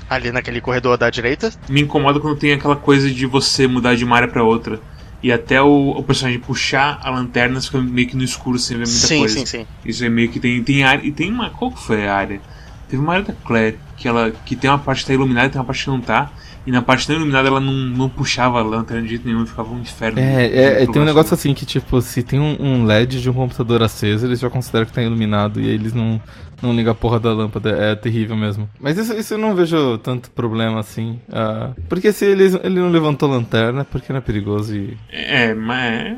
[0.10, 1.52] Ali naquele corredor da direita.
[1.67, 4.80] Me incomoda quando tem aquela coisa de você mudar de uma área pra outra.
[5.22, 8.86] E até o, o personagem puxar a lanterna fica meio que no escuro sem ver
[8.86, 9.39] muita sim, coisa.
[9.39, 9.67] sim, sim.
[9.84, 11.06] Isso é meio que tem, tem área.
[11.06, 11.50] E tem uma.
[11.50, 12.39] Qual que foi a área?
[12.88, 15.50] Teve uma área da Claire que ela que tem uma parte que tá iluminada e
[15.50, 16.32] tem uma parte que não tá.
[16.67, 19.73] E na parte não iluminada ela não, não puxava a lanterna de jeito nenhum, ficava
[19.73, 20.19] um inferno.
[20.19, 23.30] É, é, Eu tem um negócio assim que, tipo, se tem um, um LED de
[23.30, 26.21] um computador aceso, eles já consideram que tá iluminado e aí eles não,
[26.62, 27.69] não ligam a porra da lâmpada.
[27.69, 28.69] É terrível mesmo.
[28.82, 31.21] Mas isso, isso eu não vejo tanto problema assim.
[31.32, 34.97] ah, porque se eles, ele não levantou a lanterna, é porque não é perigoso e.
[35.10, 36.17] É, mas.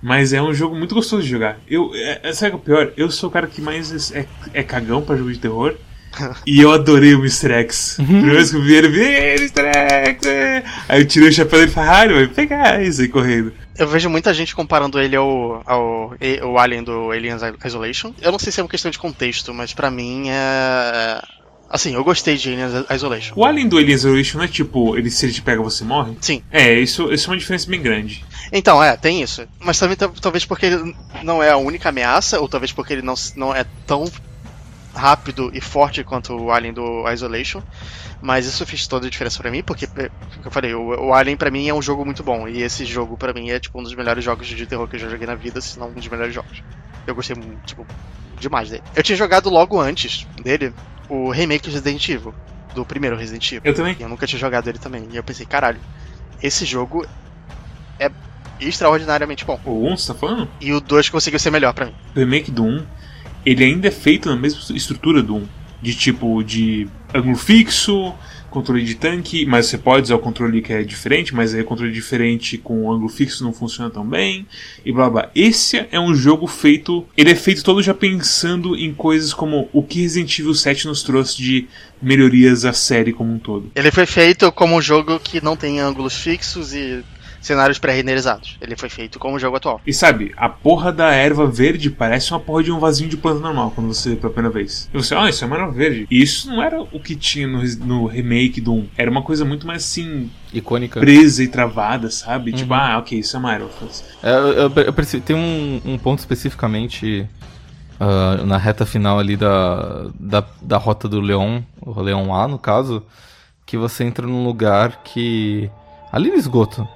[0.00, 1.58] Mas é um jogo muito gostoso de jogar.
[1.68, 2.92] Eu, é, é, sabe é o pior?
[2.96, 4.24] Eu sou o cara que mais é,
[4.54, 5.74] é cagão pra jogo de terror.
[6.46, 7.52] E eu adorei o Mr.
[7.52, 7.94] X.
[7.96, 9.62] Primeira vez que eu vi ele, eu vi, "Ei, Mr.
[9.66, 10.26] X!
[10.26, 13.52] é." Aí eu tirei o chapéu dele e falei, ah, vai pegar isso aí correndo.
[13.78, 18.12] Eu vejo muita gente comparando ele ao, ao, ao Alien do Aliens Isolation.
[18.20, 21.22] Eu não sei se é uma questão de contexto, mas pra mim é.
[21.70, 23.32] Assim, eu gostei de Aliens Isolation.
[23.34, 26.12] O Alien do Alien Isolation não é tipo, ele, se ele te pega, você morre?
[26.20, 26.42] Sim.
[26.52, 28.22] É, isso, isso é uma diferença bem grande.
[28.52, 29.46] Então, é, tem isso.
[29.58, 33.00] Mas também tal- talvez porque ele não é a única ameaça, ou talvez porque ele
[33.00, 34.04] não, não é tão
[34.94, 37.62] rápido e forte quanto o Alien do Isolation.
[38.20, 41.12] Mas isso fez toda a diferença pra mim, porque, é, como eu falei, o, o
[41.14, 42.46] Alien pra mim é um jogo muito bom.
[42.46, 45.00] E esse jogo pra mim é tipo um dos melhores jogos de terror que eu
[45.00, 46.62] já joguei na vida, se não um dos melhores jogos.
[47.06, 47.84] Eu gostei, mu- tipo,
[48.38, 48.82] demais dele.
[48.94, 50.72] Eu tinha jogado logo antes dele
[51.08, 52.32] o remake de Resident Evil,
[52.74, 53.62] do primeiro Resident Evil.
[53.64, 53.96] Eu também.
[53.98, 55.08] E eu nunca tinha jogado ele também.
[55.10, 55.80] E eu pensei, caralho,
[56.40, 57.04] esse jogo
[57.98, 58.08] é
[58.60, 59.58] extraordinariamente bom.
[59.64, 60.48] O 1, você tá falando?
[60.60, 61.94] E o 2 conseguiu ser melhor pra mim.
[62.14, 62.86] O remake do 1,
[63.44, 65.48] ele ainda é feito na mesma estrutura do 1.
[65.82, 68.14] De tipo, de ângulo fixo,
[68.52, 71.64] controle de tanque, mas você pode usar o controle que é diferente, mas aí o
[71.64, 74.46] controle diferente com o ângulo fixo não funciona tão bem,
[74.84, 75.30] e blá blá.
[75.34, 77.04] Esse é um jogo feito.
[77.16, 81.02] Ele é feito todo já pensando em coisas como o que Resident Evil 7 nos
[81.02, 81.66] trouxe de
[82.00, 83.72] melhorias à série como um todo.
[83.74, 87.02] Ele foi feito como um jogo que não tem ângulos fixos e
[87.42, 88.56] cenários pré-renderizados.
[88.60, 89.80] Ele foi feito como o jogo atual.
[89.86, 93.40] E sabe, a porra da erva verde parece uma porra de um vasinho de planta
[93.40, 94.88] normal quando você vê pela primeira vez.
[94.94, 96.06] E você, ah, isso é uma erva verde.
[96.10, 98.88] E isso não era o que tinha no, no remake do 1.
[98.96, 101.00] Era uma coisa muito mais assim, Icônica.
[101.00, 102.52] presa e travada, sabe?
[102.52, 103.68] Tipo, ah, ok, isso é uma erva.
[104.22, 107.28] É, eu, eu, eu percebi- tem um, um ponto especificamente
[108.00, 112.58] ah, na reta final ali da, da, da rota do Leon, o Leon A no
[112.58, 113.02] caso,
[113.66, 115.70] que você entra num lugar que.
[116.12, 116.86] ali no esgoto.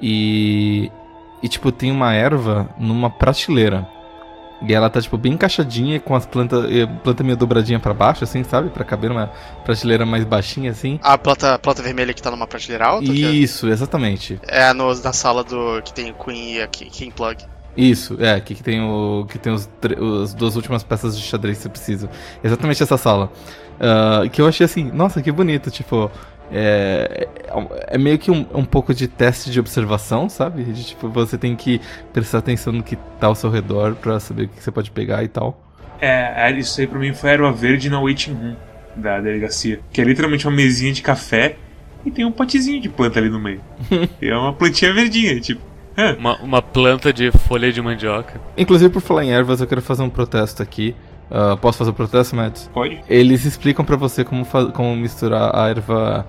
[0.00, 0.90] E.
[1.42, 3.86] E tipo, tem uma erva numa prateleira.
[4.60, 6.64] E ela tá, tipo, bem encaixadinha com as plantas.
[7.04, 8.70] Planta meio dobradinha pra baixo, assim, sabe?
[8.70, 9.28] Pra caber numa
[9.64, 10.98] prateleira mais baixinha, assim.
[11.00, 14.40] A planta, planta vermelha que tá numa prateleira alta, que Isso, exatamente.
[14.48, 17.44] é no- na sala do que tem Queen e a Ki- King Plug.
[17.76, 19.24] Isso, é, aqui que tem o.
[19.30, 19.70] que tem os,
[20.24, 22.10] as duas últimas peças de xadrez que você precisa.
[22.42, 23.30] Exatamente essa sala.
[23.78, 26.10] Ah, que eu achei assim, nossa, que bonito, tipo.
[26.50, 30.64] É, é, é meio que um, um, pouco de teste de observação, sabe?
[30.64, 31.80] De, tipo, você tem que
[32.12, 35.22] prestar atenção no que tá ao seu redor pra saber o que você pode pegar
[35.22, 35.60] e tal.
[36.00, 38.56] É, é isso aí pra mim foi a erva verde na waiting room
[38.96, 39.80] da delegacia.
[39.92, 41.56] Que é literalmente uma mesinha de café
[42.04, 43.60] e tem um potezinho de planta ali no meio.
[44.20, 45.68] e é uma plantinha verdinha, tipo.
[46.16, 48.40] Uma, uma planta de folha de mandioca.
[48.56, 50.94] Inclusive, por falar em ervas, eu quero fazer um protesto aqui.
[51.28, 52.70] Uh, posso fazer o um protesto, Mads?
[52.72, 53.00] Pode.
[53.08, 56.24] Eles explicam para você como, como misturar a erva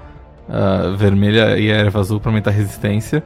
[0.50, 3.24] uh, vermelha e a erva azul para aumentar a resistência.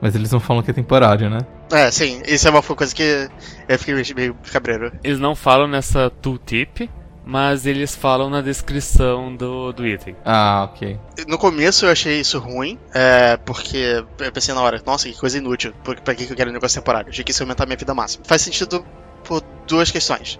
[0.00, 1.38] Mas eles não falam que é temporário, né?
[1.72, 2.22] É, sim.
[2.26, 3.28] Isso é uma coisa que
[3.66, 4.92] eu fiquei meio cabreiro.
[5.02, 6.90] Eles não falam nessa tooltip,
[7.24, 10.14] mas eles falam na descrição do, do item.
[10.24, 10.98] Ah, ok.
[11.26, 15.38] No começo eu achei isso ruim, é, porque eu pensei na hora, nossa, que coisa
[15.38, 15.72] inútil,
[16.04, 17.08] pra que eu quero um negócio temporário?
[17.08, 18.24] Achei que isso ia aumentar minha vida máxima.
[18.26, 18.84] Faz sentido
[19.22, 20.38] por duas questões.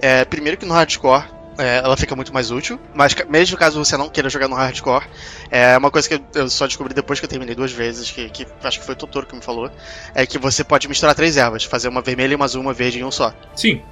[0.00, 1.24] É, primeiro que no hardcore
[1.58, 5.06] é, ela fica muito mais útil, mas mesmo caso você não queira jogar no hardcore,
[5.50, 8.46] é uma coisa que eu só descobri depois que eu terminei duas vezes, que, que
[8.62, 9.70] acho que foi o Totoro que me falou,
[10.14, 13.04] é que você pode misturar três ervas, fazer uma vermelha, uma azul, uma verde em
[13.04, 13.32] um só.
[13.54, 13.82] Sim.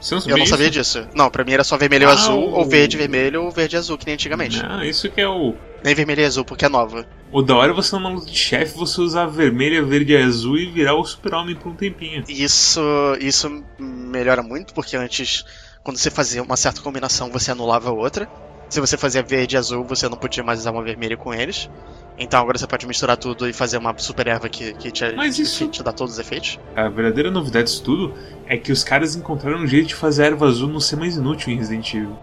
[0.00, 0.78] Você não eu não sabia isso?
[0.78, 1.08] disso.
[1.14, 3.96] Não, pra mim era só vermelho e ah, azul, ou verde vermelho, ou verde azul,
[3.96, 4.60] que nem antigamente.
[4.62, 5.54] Ah, isso que é o.
[5.82, 7.06] Nem vermelho e azul, porque é nova.
[7.32, 10.58] O da hora é você numa luta de chefe, você usar vermelha, verde e azul
[10.58, 12.22] e virar o super-homem por um tempinho.
[12.28, 12.80] Isso,
[13.18, 15.44] isso melhora muito, porque antes,
[15.84, 18.26] quando você fazia uma certa combinação, você anulava a outra.
[18.70, 21.70] Se você fazia verde e azul, você não podia mais usar uma vermelha com eles.
[22.18, 25.66] Então agora você pode misturar tudo e fazer uma super erva que, que, te, isso...
[25.66, 26.58] que te dá todos os efeitos.
[26.74, 28.14] A verdadeira novidade disso tudo
[28.46, 31.16] é que os caras encontraram um jeito de fazer a erva azul não ser mais
[31.16, 32.16] inútil em Resident Evil.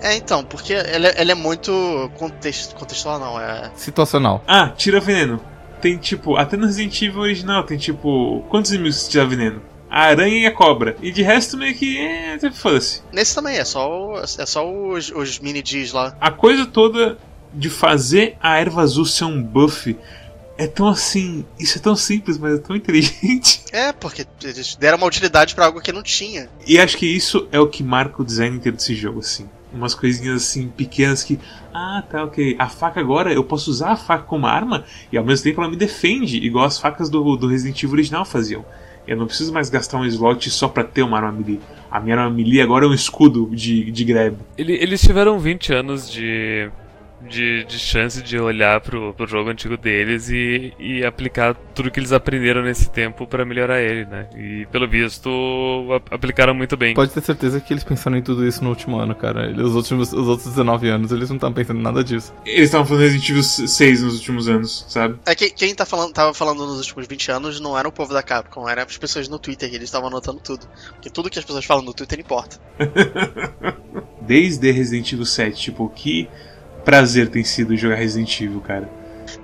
[0.00, 3.70] É, então, porque ela, ela é muito contexto, contextual, não, é.
[3.74, 4.44] Situacional.
[4.46, 5.40] Ah, tira veneno.
[5.80, 8.44] Tem tipo, até no Resident Evil original tem tipo.
[8.48, 9.60] Quantos inimigos tira veneno?
[9.94, 10.96] A aranha e a cobra.
[11.00, 11.96] E de resto meio que.
[11.96, 13.00] É, foda-se.
[13.12, 16.16] Nesse também, é só, é só os, os mini Gs lá.
[16.20, 17.16] A coisa toda
[17.52, 19.96] de fazer a erva azul ser um buff
[20.58, 21.44] é tão assim.
[21.60, 23.62] Isso é tão simples, mas é tão inteligente.
[23.74, 26.48] É, porque eles deram uma utilidade para algo que não tinha.
[26.64, 29.48] E acho que isso é o que marca o design inteiro desse jogo, assim.
[29.72, 31.38] Umas coisinhas assim pequenas que.
[31.72, 32.56] Ah, tá, ok.
[32.58, 35.70] A faca agora, eu posso usar a faca como arma e ao mesmo tempo ela
[35.70, 38.64] me defende, igual as facas do, do Resident Evil original faziam.
[39.06, 41.60] Eu não preciso mais gastar um slot só pra ter uma arma melee.
[41.90, 44.36] A minha arma melee agora é um escudo de, de grab.
[44.56, 46.70] Eles tiveram 20 anos de
[47.28, 51.98] de, de chance de olhar pro, pro jogo antigo deles e, e aplicar tudo que
[51.98, 54.28] eles aprenderam nesse tempo para melhorar ele, né?
[54.36, 55.28] E pelo visto
[56.10, 56.94] aplicaram muito bem.
[56.94, 59.50] Pode ter certeza que eles pensaram em tudo isso no último ano, cara.
[59.50, 62.32] Os, últimos, os outros 19 anos eles não estavam pensando em nada disso.
[62.44, 65.18] Eles estavam fazendo Resident Evil 6 nos últimos anos, sabe?
[65.26, 68.12] É que quem tá falando, tava falando nos últimos 20 anos não era o povo
[68.12, 70.66] da Capcom, eram as pessoas no Twitter que eles estavam anotando tudo.
[70.92, 72.60] Porque tudo que as pessoas falam no Twitter importa.
[74.20, 76.28] Desde Resident Evil 7, tipo, que
[76.84, 78.88] prazer tem sido jogar Resident Evil, cara.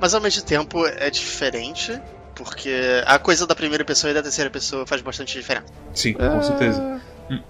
[0.01, 1.99] Mas ao mesmo tempo é diferente,
[2.35, 2.73] porque
[3.07, 5.67] a coisa da primeira pessoa e da terceira pessoa faz bastante diferença.
[5.95, 6.43] Sim, com é...
[6.43, 7.01] certeza.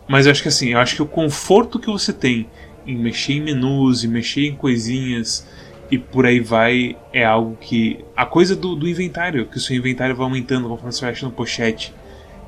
[0.06, 2.48] Mas eu acho que assim, eu acho que o conforto que você tem
[2.86, 5.46] em mexer em menus, e mexer em coisinhas
[5.90, 8.04] e por aí vai é algo que.
[8.16, 11.32] A coisa do, do inventário, que o seu inventário vai aumentando conforme você vai achando
[11.32, 11.92] pochete.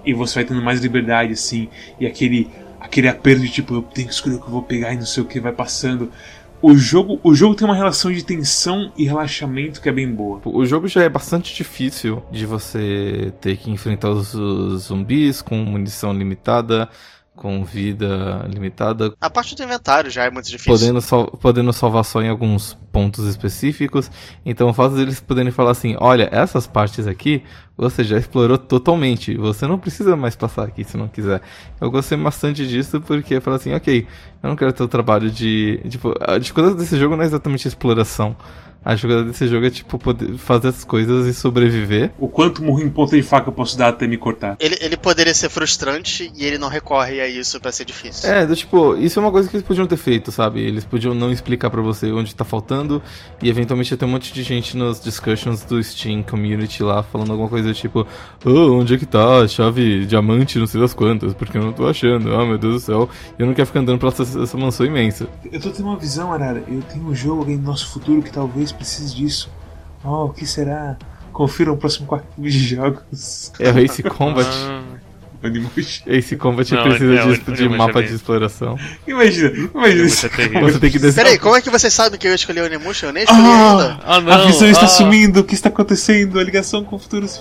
[0.05, 1.68] E você vai tendo mais liberdade, assim.
[1.98, 2.50] E aquele,
[2.81, 5.07] aquele aperto de tipo, eu tenho que escolher o que eu vou pegar e não
[5.07, 6.11] sei o que vai passando
[6.62, 10.40] o jogo, o jogo tem uma relação de tensão e relaxamento que é bem boa.
[10.44, 14.29] O jogo já é bastante difícil de você ter que enfrentar os,
[14.79, 16.88] zumbis com munição limitada,
[17.34, 19.14] com vida limitada.
[19.20, 20.72] A parte do inventário já é muito difícil.
[20.72, 24.10] Podendo, sal podendo salvar só em alguns pontos específicos.
[24.44, 27.42] Então o fato deles poderem falar assim, olha, essas partes aqui
[27.76, 29.34] você já explorou totalmente.
[29.36, 31.40] Você não precisa mais passar aqui se não quiser.
[31.80, 34.06] Eu gostei bastante disso porque eu falei assim, ok,
[34.42, 35.80] eu não quero ter o trabalho de.
[35.88, 38.36] Tipo, a dificuldade desse jogo não é exatamente exploração.
[38.84, 42.10] A jogada desse jogo é tipo poder fazer as coisas e sobreviver.
[42.18, 44.56] O quanto murro em ponta de faca eu posso dar até me cortar?
[44.58, 48.28] Ele, ele poderia ser frustrante e ele não recorre a isso para ser difícil.
[48.28, 50.60] É, do, tipo, isso é uma coisa que eles podiam ter feito, sabe?
[50.60, 53.00] Eles podiam não explicar para você onde tá faltando
[53.40, 57.48] e eventualmente ter um monte de gente nos discussions do Steam Community lá falando alguma
[57.48, 58.06] coisa tipo:
[58.44, 61.72] Oh, onde é que tá a chave diamante, não sei das quantas, porque eu não
[61.72, 63.08] tô achando, ah, oh, meu Deus do céu.
[63.38, 65.28] Eu não quero ficar andando pra essa, essa mansão imensa.
[65.50, 66.64] Eu tô tendo uma visão, Arara.
[66.66, 69.50] Eu tenho um jogo aí no nosso futuro que talvez precise disso.
[70.04, 70.96] Oh, o que será?
[71.32, 73.52] Confira o próximo quarto de jogos.
[73.58, 74.48] É o Ace Combat.
[76.06, 78.78] Ace Combat não, precisa é, de, de mapa é de exploração.
[79.06, 80.04] Imagina, imagina.
[80.04, 80.26] Isso.
[80.26, 81.24] É você tem que descer.
[81.24, 83.06] Peraí, como é que você sabe que eu escolhi o Onimusha?
[83.06, 84.00] Eu nem escolhi ah, ainda.
[84.04, 84.70] Ah, não, a visão ah.
[84.70, 86.38] está sumindo, o que está acontecendo?
[86.38, 87.40] A ligação com futuros.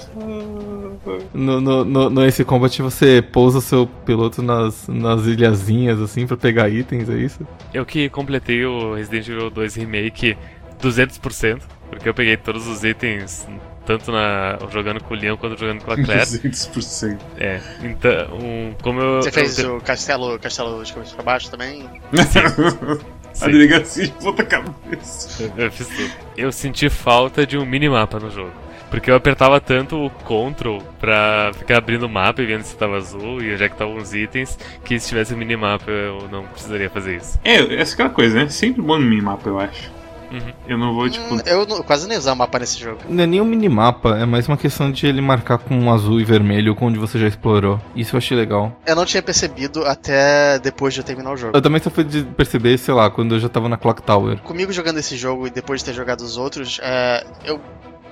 [1.33, 6.25] No, no, no, no Ace Combat você pousa o seu piloto nas, nas ilhazinhas assim
[6.25, 7.45] pra pegar itens, é isso?
[7.73, 10.37] Eu que completei o Resident Evil 2 Remake
[10.81, 13.47] 200%, porque eu peguei todos os itens,
[13.85, 16.25] tanto na, jogando com o Leon quanto jogando com a Claire.
[16.25, 17.19] 200%.
[17.37, 19.21] É, então, um, como eu.
[19.21, 21.89] Você fez eu, o castelo, castelo de cabeça pra baixo também?
[23.31, 25.51] A sim, delegacia de ponta cabeça.
[25.55, 26.11] eu, eu fiz tudo.
[26.35, 28.51] Eu senti falta de um minimapa no jogo.
[28.89, 32.97] Porque eu apertava tanto o Ctrl pra ficar abrindo o mapa e vendo se tava
[32.97, 36.43] azul e onde é que estavam os itens, que se tivesse o minimapa eu não
[36.43, 37.39] precisaria fazer isso.
[37.41, 38.49] É, essa é aquela coisa, né?
[38.49, 39.89] Sempre bom no minimapa, eu acho.
[40.31, 40.53] Uhum.
[40.67, 41.35] Eu não vou, tipo.
[41.35, 42.99] Hum, eu não- quase nem usar mapa nesse jogo.
[43.09, 46.23] Não é nem um minimapa, é mais uma questão de ele marcar com azul e
[46.23, 47.79] vermelho onde você já explorou.
[47.95, 48.75] Isso eu achei legal.
[48.85, 51.55] Eu não tinha percebido até depois de eu terminar o jogo.
[51.57, 54.37] Eu também só fui de perceber, sei lá, quando eu já tava na Clock Tower.
[54.39, 57.59] Comigo jogando esse jogo e depois de ter jogado os outros, é, eu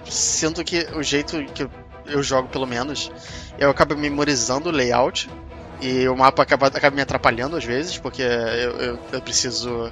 [0.05, 1.69] sinto que o jeito que eu,
[2.08, 3.12] eu jogo, pelo menos,
[3.58, 5.29] eu acabo memorizando o layout
[5.82, 9.89] e o mapa acaba, acaba me atrapalhando às vezes, porque eu, eu, eu preciso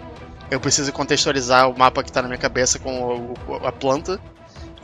[0.50, 3.34] eu preciso contextualizar o mapa que tá na minha cabeça com
[3.64, 4.20] a planta.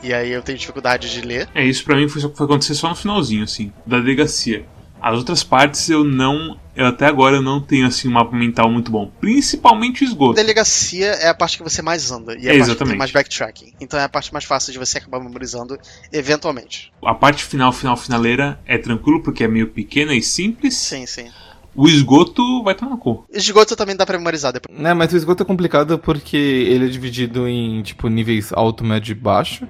[0.02, 1.48] E aí eu tenho dificuldade de ler.
[1.54, 4.66] É, isso pra mim foi, foi acontecer só no finalzinho, assim, da delegacia.
[5.00, 6.58] As outras partes eu não.
[6.74, 9.10] Eu até agora não tenho assim um mapa mental muito bom.
[9.20, 10.34] Principalmente o esgoto.
[10.34, 12.62] Delegacia é a parte que você mais anda e é É, a parte que tem
[12.72, 12.98] exatamente.
[12.98, 13.72] mais backtracking.
[13.80, 15.78] Então é a parte mais fácil de você acabar memorizando
[16.10, 16.90] eventualmente.
[17.04, 20.74] A parte final, final, finaleira é tranquilo porque é meio pequena e simples.
[20.74, 21.30] Sim, sim.
[21.74, 23.24] O esgoto vai tomar no cu.
[23.32, 24.78] Esgoto também dá pra memorizar depois.
[24.78, 29.12] Né, mas o esgoto é complicado porque ele é dividido em, tipo, níveis alto, médio
[29.12, 29.66] e baixo.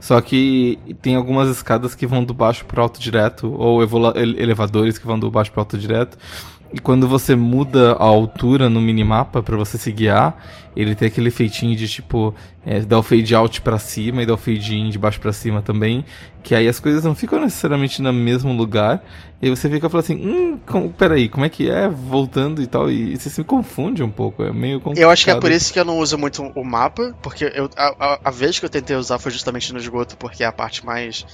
[0.00, 3.80] Só que tem algumas escadas que vão do baixo pro alto direto, ou
[4.16, 6.18] elevadores que vão do baixo pro alto direto.
[6.72, 10.34] E quando você muda a altura no minimapa pra você se guiar,
[10.74, 12.34] ele tem aquele feitinho de tipo,
[12.64, 15.32] é, dar o fade out pra cima e dar o fade in de baixo pra
[15.32, 16.04] cima também.
[16.42, 19.02] Que aí as coisas não ficam necessariamente no mesmo lugar.
[19.40, 21.88] E aí você fica falando assim, hum, com, peraí, como é que é?
[21.88, 22.90] Voltando e tal.
[22.90, 25.02] E, você se confunde um pouco, é meio complicado.
[25.04, 27.68] Eu acho que é por isso que eu não uso muito o mapa, porque eu,
[27.76, 30.52] a, a- a vez que eu tentei usar foi justamente no esgoto, porque é a
[30.52, 31.24] parte mais,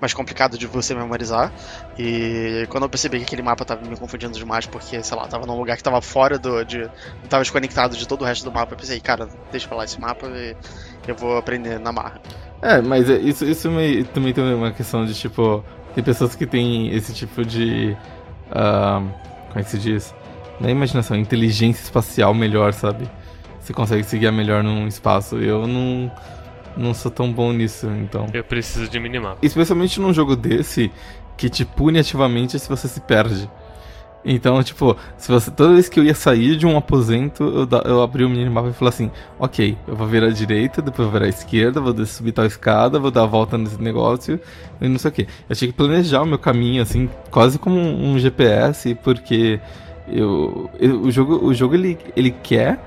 [0.00, 1.52] mais complicada de você memorizar.
[1.98, 5.46] E quando eu percebi que aquele mapa tava me confundindo demais, porque, sei lá, tava
[5.46, 6.64] num lugar que tava fora do.
[6.64, 9.78] De, não tava desconectado de todo o resto do mapa, eu pensei, cara, deixa pra
[9.78, 10.54] lá esse mapa e
[11.06, 12.20] eu vou aprender na marra.
[12.60, 15.64] É, mas é- isso, isso me- também tem uma questão de tipo.
[15.94, 17.96] Tem pessoas que têm esse tipo de.
[18.50, 19.00] ah,
[19.48, 20.14] como é que se diz?
[20.60, 23.08] Não é imaginação, é inteligência espacial melhor, sabe?
[23.60, 25.36] Você consegue se guiar melhor num espaço.
[25.36, 26.10] Eu não.
[26.76, 28.26] Não sou tão bom nisso, então.
[28.32, 29.38] Eu preciso de minimapa.
[29.42, 30.92] Especialmente num jogo desse
[31.36, 33.50] que te pune ativamente se você se perde.
[34.24, 38.02] Então, tipo, se você, toda vez que eu ia sair de um aposento, eu, eu
[38.02, 41.12] abri o minimapa e falei assim: ok, eu vou virar à direita, depois eu vou
[41.12, 44.38] virar à esquerda, vou subir tal escada, vou dar a volta nesse negócio
[44.80, 45.28] e não sei o que.
[45.48, 49.60] Eu tinha que planejar o meu caminho, assim, quase como um, um GPS, porque
[50.08, 52.78] eu, eu- o jogo, o jogo ele, ele quer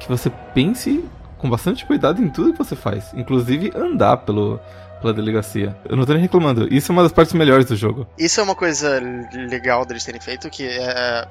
[0.00, 1.04] que você pense
[1.38, 4.58] com bastante cuidado em tudo que você faz, inclusive andar pelo,
[5.04, 5.76] pela delegacia.
[5.88, 8.06] Eu não tô nem reclamando, isso é uma das partes melhores do jogo.
[8.18, 9.00] Isso é uma coisa
[9.50, 11.28] legal deles terem feito, que é.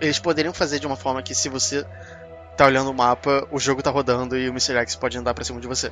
[0.00, 1.86] Eles poderiam fazer de uma forma que se você
[2.56, 4.76] tá olhando o mapa, o jogo tá rodando e o Mr.
[4.76, 5.90] X pode andar pra cima de você.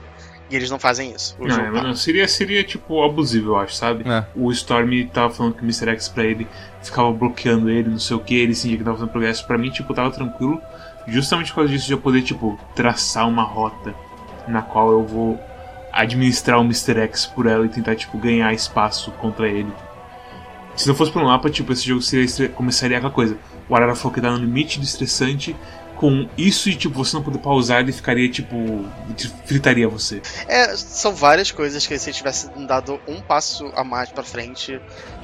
[0.51, 1.37] E eles não fazem isso.
[1.41, 4.09] O Não, jogo é, não, seria, seria tipo abusivo, eu acho, sabe?
[4.09, 4.25] É.
[4.37, 5.91] O Storm tava falando que o Mr.
[5.91, 6.47] X pra ele
[6.83, 9.47] ficava bloqueando ele, não sei o que, ele sentia que tava fazendo progresso.
[9.47, 10.61] Pra mim, tipo, tava tranquilo.
[11.09, 13.93] Justamente por causa disso de eu poder, tipo, traçar uma rota
[14.47, 15.41] na qual eu vou
[15.93, 17.01] administrar o Mr.
[17.03, 19.73] X por ela e tentar, tipo, ganhar espaço contra ele.
[20.75, 23.37] Se não fosse pelo mapa, tipo, esse jogo seria começaria aquela coisa.
[23.69, 25.55] O Arara falou que tá no limite do estressante.
[25.97, 28.57] Com isso e, tipo, você não poder pausar, ele ficaria, tipo.
[29.47, 30.21] fritaria você.
[30.49, 34.81] É, são várias coisas que se eles tivessem dado um passo a mais pra frente,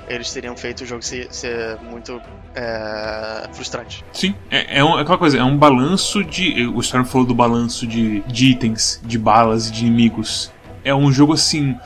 [0.07, 2.21] eles teriam feito o jogo ser, ser muito
[2.55, 4.05] é, frustrante.
[4.13, 6.67] Sim, é, é, um- é aquela coisa, é um balanço de.
[6.69, 10.53] O Storm falou do balanço de, de itens, de balas e de inimigos.
[10.85, 11.77] É um jogo assim,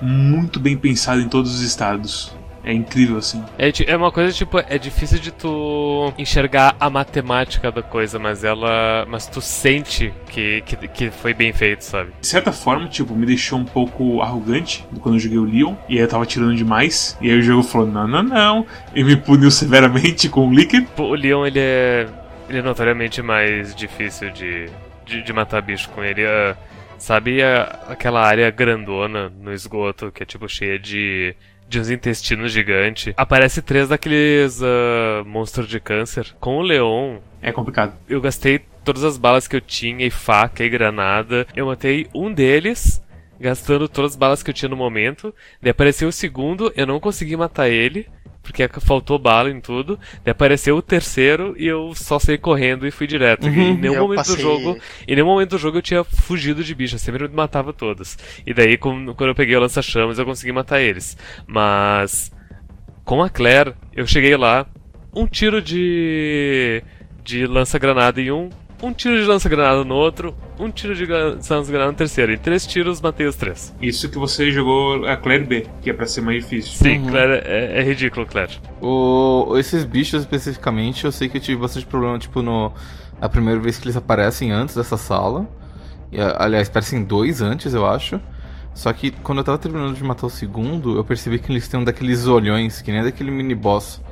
[0.00, 2.34] muito bem pensado em todos os estados.
[2.64, 3.42] É incrível assim.
[3.58, 8.44] É, é uma coisa tipo, é difícil de tu enxergar a matemática da coisa, mas
[8.44, 9.04] ela.
[9.08, 12.12] Mas tu sente que, que, que foi bem feito, sabe?
[12.20, 15.74] De certa forma, tipo, me deixou um pouco arrogante quando eu joguei o Leon.
[15.88, 17.18] E aí eu tava tirando demais.
[17.20, 18.66] E aí o jogo falou: não, não, não.
[18.94, 20.52] E me puniu severamente com o.
[20.94, 22.06] Pô, O Leon, ele é.
[22.48, 24.68] Ele é notoriamente mais difícil de,
[25.06, 26.24] de, de matar bicho com ele.
[26.24, 26.54] ah,
[27.02, 27.40] sabe
[27.88, 31.34] aquela área grandona no esgoto que é tipo cheia de.
[31.68, 33.14] De uns intestinos gigantes.
[33.16, 36.34] Aparece três daqueles ah, monstros de câncer.
[36.38, 37.94] Com o Leon, É complicado.
[38.06, 41.46] eu gastei todas as balas que eu tinha, e faca e granada.
[41.56, 43.02] Eu matei um deles,
[43.40, 45.34] gastando todas as balas que eu tinha no momento.
[45.62, 48.06] Daí apareceu o segundo, eu não consegui matar ele.
[48.42, 49.98] Porque faltou bala em tudo.
[50.24, 53.46] Daí apareceu o terceiro e eu só saí correndo e fui direto.
[53.46, 53.52] Uhum.
[53.52, 54.78] E em nenhum Eu momento passei- do jogo.
[55.06, 58.18] Em nenhum momento do jogo eu tinha fugido de bicho, eu sempre matava todas.
[58.46, 61.16] E daí, quando eu peguei o lança-chamas, eu consegui matar eles.
[61.46, 62.30] Mas.
[63.04, 64.66] Com a Claire, eu cheguei lá,
[65.14, 66.82] um tiro de.
[67.24, 68.48] de lança-granada em um,
[68.82, 72.32] um tiro de lança-granada no outro, um tiro de gra- lança-granada no terceiro.
[72.32, 73.74] Em três tiros, matei os três.
[73.80, 76.72] Isso que você jogou a Claire B, que é pra ser mais difícil.
[76.72, 77.10] Sim, Uhum.
[77.10, 78.52] Claire, é, é ridículo, Claire.
[78.80, 82.72] O, esses bichos especificamente, eu sei que eu tive bastante problema, tipo, no.
[83.20, 85.46] A primeira vez que eles aparecem antes dessa sala.
[86.10, 88.20] E, aliás, parecem dois antes, eu acho.
[88.74, 91.78] Só que quando eu tava terminando de matar o segundo, eu percebi que eles têm
[91.78, 94.02] um daqueles olhões, que nem daquele mini boss.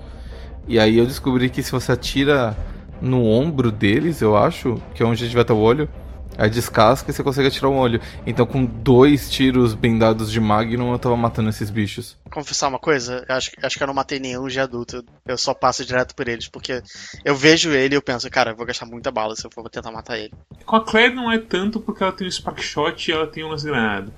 [0.68, 2.56] E aí eu descobri que se você atira
[3.00, 5.88] no ombro deles, eu acho, que é onde devia estar o olho,
[6.36, 8.00] aí descasca e você consegue atirar um olho.
[8.26, 12.16] Então com dois tiros bem dados de Magnum, eu tava matando esses bichos.
[12.30, 15.04] Confessar uma coisa, acho, acho que eu não matei nenhum de adulto.
[15.26, 16.82] Eu só passo direto por eles, porque
[17.24, 19.68] eu vejo ele e eu penso, cara, eu vou gastar muita bala se eu for
[19.68, 20.32] tentar matar ele.
[20.64, 23.44] Com a Claire não é tanto porque ela tem o Spark Shot e ela tem
[23.44, 24.12] o lance granada.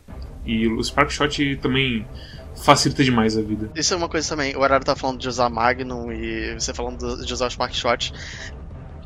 [0.45, 2.07] E o Spark Shot também
[2.55, 3.71] facilita demais a vida.
[3.75, 7.25] Isso é uma coisa também, o horário tá falando de usar Magnum e você falando
[7.25, 8.13] de usar o Spark Shot.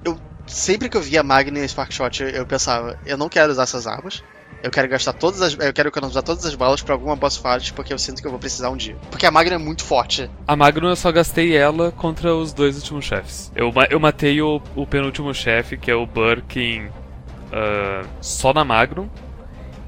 [0.07, 3.51] Eu, sempre que eu via Magnum e Spark Shot, eu, eu pensava, eu não quero
[3.51, 4.23] usar essas armas.
[4.63, 5.55] Eu quero gastar todas as.
[5.55, 8.31] Eu quero economizar todas as balas pra alguma boss fight, porque eu sinto que eu
[8.31, 8.97] vou precisar um dia.
[9.11, 10.31] Porque a Magnum é muito forte.
[10.47, 13.53] A Magnum eu só gastei ela contra os dois últimos chefes.
[13.55, 16.89] Eu, eu matei o, o penúltimo chefe, que é o Birkin,
[17.53, 19.09] ah, só na Magnum.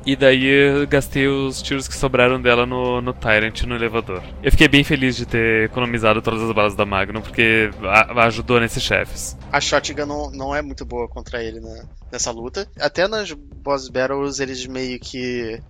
[0.06, 4.22] E daí gastei os tiros que sobraram dela no, no Tyrant no elevador.
[4.42, 8.58] Eu fiquei bem feliz de ter economizado todas as balas da Magnum, porque a- ajudou
[8.58, 9.36] nesses chefes.
[9.52, 12.66] A Shotgun não, não é muito boa contra ele né, nessa luta.
[12.80, 15.60] Até nas boss battles, eles meio que.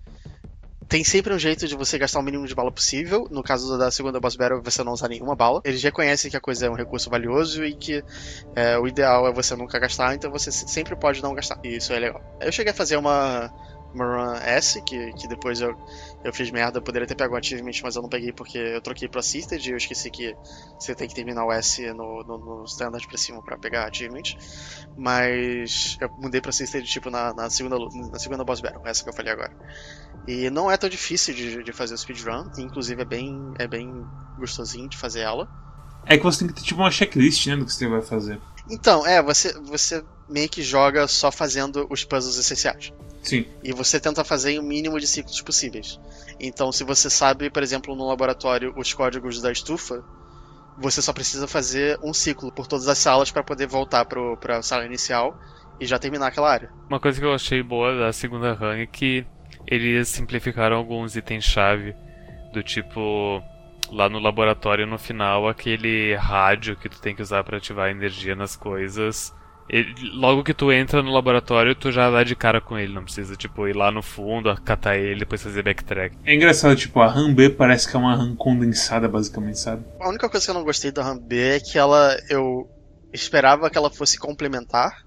[0.88, 3.26] Tem sempre um jeito de você gastar o mínimo de bala possível.
[3.30, 5.60] No caso da segunda boss battle, você não usar nenhuma bala.
[5.64, 8.02] Eles reconhecem que a coisa é um recurso valioso e que
[8.56, 11.58] é, o ideal é você nunca gastar, então você se- sempre pode não gastar.
[11.62, 12.22] E isso é legal.
[12.40, 13.52] Eu cheguei a fazer uma,
[13.94, 15.74] uma run S, que, que depois eu,
[16.24, 16.78] eu fiz merda.
[16.78, 19.64] Eu poderia ter pego o achievement, mas eu não peguei porque eu troquei pro Assisted
[19.64, 20.34] e eu esqueci que
[20.78, 24.36] você tem que terminar o S no, no, no standard pra cima pra pegar achievement.
[24.96, 27.76] Mas eu mudei pra Assisted tipo na, na, segunda,
[28.10, 29.52] na segunda boss battle, essa que eu falei agora.
[30.26, 34.04] E não é tão difícil de, de fazer o speedrun, inclusive é bem, é bem
[34.38, 35.48] gostosinho de fazer ela.
[36.04, 38.40] É que você tem que ter tipo uma checklist, né, do que você vai fazer.
[38.70, 42.92] Então, é, você, você meio que joga só fazendo os puzzles essenciais.
[43.28, 43.44] Sim.
[43.62, 46.00] E você tenta fazer em o mínimo de ciclos possíveis.
[46.40, 50.02] Então, se você sabe, por exemplo, no laboratório os códigos da estufa,
[50.78, 54.62] você só precisa fazer um ciclo por todas as salas para poder voltar pro, pra
[54.62, 55.38] sala inicial
[55.78, 56.72] e já terminar aquela área.
[56.88, 59.26] Uma coisa que eu achei boa da segunda run é que
[59.66, 61.94] eles simplificaram alguns itens-chave,
[62.54, 63.42] do tipo
[63.90, 67.90] lá no laboratório no final aquele rádio que tu tem que usar pra ativar a
[67.90, 69.34] energia nas coisas.
[69.68, 73.04] Ele- logo que tu entra no laboratório, tu já dá de cara com ele, não
[73.04, 76.16] precisa tipo ir lá no fundo, catar ele, depois fazer backtrack.
[76.24, 79.84] É engraçado, tipo, a RAM B parece que é uma RAM condensada, basicamente, sabe?
[80.00, 82.16] A única coisa que eu não gostei da RAM B é que ela.
[82.30, 82.68] Eu
[83.12, 85.06] esperava que ela fosse complementar.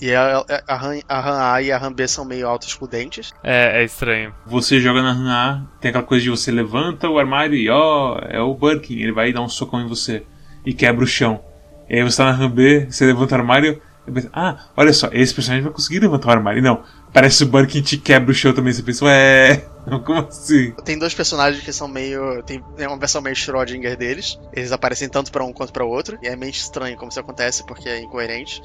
[0.00, 3.32] E a, a, RAM, a RAM A e a RAM B são meio auto-excludentes.
[3.42, 4.34] É, é estranho.
[4.46, 8.18] Você joga na RAM A, tem aquela coisa de você levanta o armário e ó,
[8.28, 10.22] é o Birkin, ele vai dar um socão em você
[10.66, 11.42] e quebra o chão.
[11.88, 14.92] E aí você tá na RAM B, você levanta o armário e pensa, ah, olha
[14.92, 16.60] só, esse personagem vai conseguir levantar o armário.
[16.60, 16.82] E não,
[17.12, 18.72] parece o Birkin te quebra o chão também.
[18.72, 19.64] Você pensa, ué,
[20.04, 20.72] como assim?
[20.84, 22.42] Tem dois personagens que são meio.
[22.44, 24.38] Tem é uma versão meio Schrödinger deles.
[24.52, 26.18] Eles aparecem tanto pra um quanto pra outro.
[26.22, 28.62] E é meio estranho como isso acontece, porque é incoerente.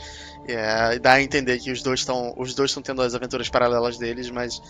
[0.47, 2.33] E é, dá a entender que os dois estão.
[2.37, 4.61] Os dois estão tendo as aventuras paralelas deles, mas.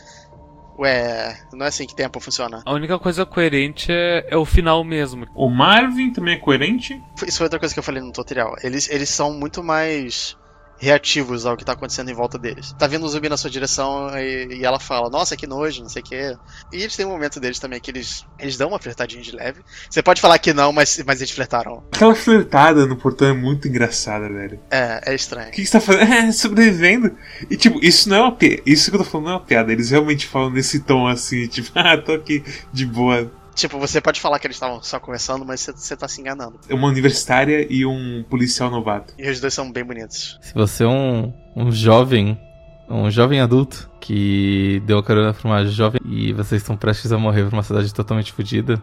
[0.82, 2.64] Ué, não é assim que tempo funciona.
[2.66, 5.28] A única coisa coerente é, é o final mesmo.
[5.36, 7.00] O Marvin também é coerente.
[7.24, 8.56] Isso foi outra coisa que eu falei no tutorial.
[8.64, 10.36] Eles, eles são muito mais
[10.82, 12.74] reativos ao que tá acontecendo em volta deles.
[12.78, 15.90] Tá vindo um zumbi na sua direção e, e ela fala, nossa, que nojo, não
[15.90, 16.36] sei o quê.
[16.74, 19.62] E eles têm um momento deles também que eles, eles dão uma flertadinha de leve.
[19.88, 21.84] Você pode falar que não, mas, mas eles flertaram.
[21.92, 24.60] Aquela flertada no portão é muito engraçada, velho.
[24.72, 25.50] É, é estranho.
[25.50, 26.02] O que, que você tá fazendo?
[26.12, 27.16] É, sobrevivendo.
[27.50, 28.62] E tipo, isso não é uma piada.
[28.66, 29.72] Isso que eu tô falando não é uma piada.
[29.72, 33.32] Eles realmente falam nesse tom assim, tipo, ah, tô aqui de boa.
[33.62, 36.60] Tipo, você pode falar que eles estavam só conversando, mas você, tá se enganando.
[36.68, 39.14] Uma universitária e um policial novato.
[39.20, 40.40] E os dois são bem bonitos.
[40.42, 42.40] Se você é um, um jovem,
[42.90, 47.20] um jovem adulto que deu a carona pra uma jovem e vocês estão prestes a
[47.20, 48.82] morrer pra uma cidade totalmente fodida,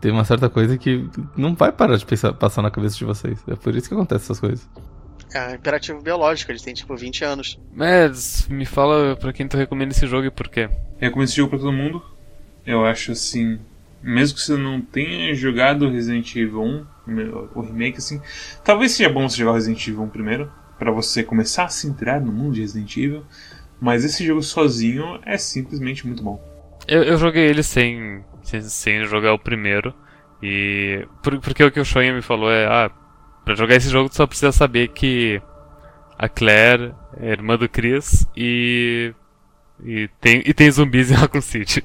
[0.00, 3.38] tem uma certa coisa que não vai parar de pensar, passar na cabeça de vocês.
[3.46, 4.68] É por isso que acontece essas coisas.
[5.32, 7.60] É um imperativo biológico, eles têm tipo 20 anos.
[7.72, 10.68] Mas me fala pra quem tu recomenda esse jogo e por quê.
[11.00, 12.02] Eu recomendo esse jogo pra todo mundo.
[12.66, 13.60] Eu acho assim.
[14.04, 16.86] Mesmo que você não tenha jogado Resident Evil 1,
[17.54, 18.20] o remake assim,
[18.62, 22.20] talvez seja bom você jogar Resident Evil 1 primeiro, para você começar a se entrar
[22.20, 23.24] no mundo de Resident Evil,
[23.80, 26.42] mas esse jogo sozinho é simplesmente muito bom.
[26.86, 29.94] Eu, eu joguei ele sem, sem, sem, jogar o primeiro,
[30.42, 32.90] e por, porque o que o Shoya me falou é, ah,
[33.44, 35.40] pra jogar esse jogo tu só precisa saber que
[36.18, 39.14] a Claire é irmã do Chris e
[39.82, 41.84] e tem, e tem zumbis em Raccoon City.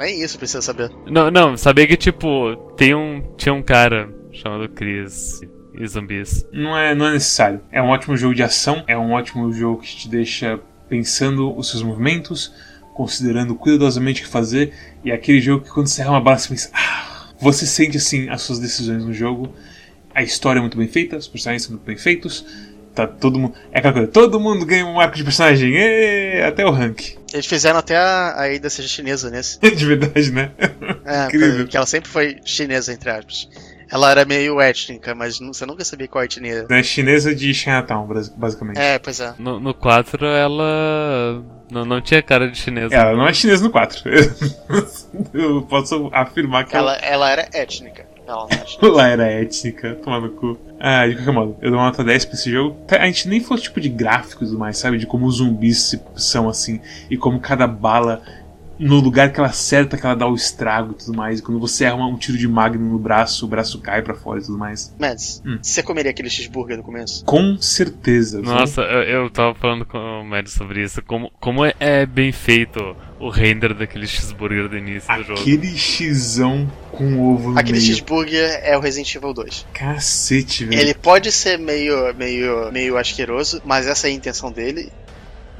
[0.00, 0.90] Nem isso precisa saber.
[1.06, 5.42] Não, não, saber que, tipo, tem um, tinha um cara chamado Chris
[5.74, 6.46] e zumbis.
[6.50, 7.60] Não é, não é necessário.
[7.70, 11.68] É um ótimo jogo de ação, é um ótimo jogo que te deixa pensando os
[11.68, 12.50] seus movimentos,
[12.94, 14.72] considerando cuidadosamente o que fazer,
[15.04, 17.98] e é aquele jogo que quando você erra uma bala, você pensa, ah, você sente
[17.98, 19.52] assim as suas decisões no jogo.
[20.14, 22.46] A história é muito bem feita, os personagens são muito bem feitos,
[22.94, 23.54] tá todo mundo.
[23.72, 27.16] É aquela coisa, todo mundo ganha um arco de personagem, e, até o rank.
[27.32, 29.58] Eles fizeram até a, a Ida seja chinesa nesse.
[29.60, 30.50] de verdade, né?
[31.04, 31.64] É, Incrível.
[31.64, 33.48] porque ela sempre foi chinesa, entre aspas.
[33.90, 36.64] Ela era meio étnica, mas você nunca sabia qual etnia.
[36.70, 38.78] É chinesa de Chinatown, basicamente.
[38.78, 39.34] É, pois é.
[39.36, 42.94] No, no 4 ela não, não tinha cara de chinesa.
[42.94, 44.02] Ela não é chinesa no 4.
[45.34, 46.94] Eu posso afirmar que ela...
[46.94, 48.06] Ela, ela era étnica.
[48.82, 50.58] Ela era étnica, tomando no cu.
[50.78, 52.76] Ah, de qualquer modo, eu dou uma nota 10 pra esse jogo.
[52.88, 54.98] A gente nem falou tipo de gráficos e tudo mais, sabe?
[54.98, 56.80] De como os zumbis são assim.
[57.10, 58.22] E como cada bala
[58.80, 61.38] no lugar que ela acerta, que ela dá o estrago e tudo mais.
[61.38, 64.40] E quando você erra um tiro de magno no braço, o braço cai para fora
[64.40, 64.94] e tudo mais.
[64.98, 65.58] Mads, hum.
[65.60, 67.22] você comeria aquele cheeseburger no começo?
[67.26, 68.40] Com certeza.
[68.40, 71.02] Nossa, eu, eu tava falando com o Mads sobre isso.
[71.02, 75.40] Como, como é, é bem feito o render daquele cheeseburger do início aquele do jogo.
[75.40, 77.84] Aquele xão com ovo no Aquele meio.
[77.84, 79.66] cheeseburger é o Resident Evil 2.
[79.74, 80.80] Cacete, velho.
[80.80, 84.90] Ele pode ser meio, meio, meio asqueroso, mas essa é a intenção dele.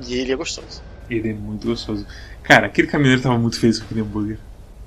[0.07, 0.83] E ele é gostoso.
[1.11, 2.07] Ele é muito gostoso.
[2.43, 4.39] Cara, aquele caminhoneiro tava muito feliz com aquele hambúrguer.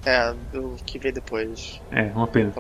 [0.06, 1.82] É, eu que ver depois.
[1.92, 2.54] É, uma pena.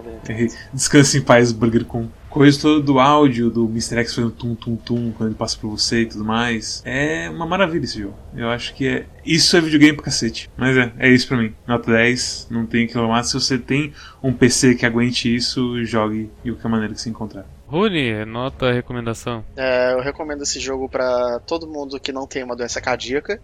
[0.73, 3.99] Descanse em paz, burger com coisa toda do áudio, do Mr.
[3.99, 6.81] X fazendo tum tum tum quando ele passa por você e tudo mais.
[6.85, 8.15] É uma maravilha esse jogo.
[8.35, 9.05] Eu acho que é.
[9.25, 10.49] Isso é videogame pra cacete.
[10.57, 11.53] Mas é, é isso pra mim.
[11.67, 13.23] Nota 10, não tem que reclamar.
[13.23, 17.45] Se você tem um PC que aguente isso, jogue de qualquer maneira que se encontrar.
[17.67, 19.43] Rune, nota recomendação.
[19.55, 23.39] É, eu recomendo esse jogo para todo mundo que não tem uma doença cardíaca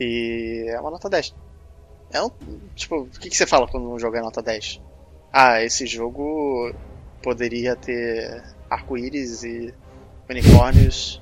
[0.00, 1.34] e é uma nota 10.
[2.14, 2.30] É um,
[2.76, 4.80] tipo, o que, que você fala quando um jogo é nota 10?
[5.32, 6.72] Ah, esse jogo
[7.20, 8.40] poderia ter
[8.70, 9.74] arco-íris e
[10.30, 11.20] unicórnios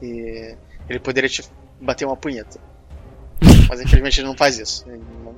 [0.00, 0.56] e
[0.88, 1.44] ele poderia te
[1.78, 2.58] bater uma punheta.
[3.68, 4.86] Mas infelizmente ele não faz isso.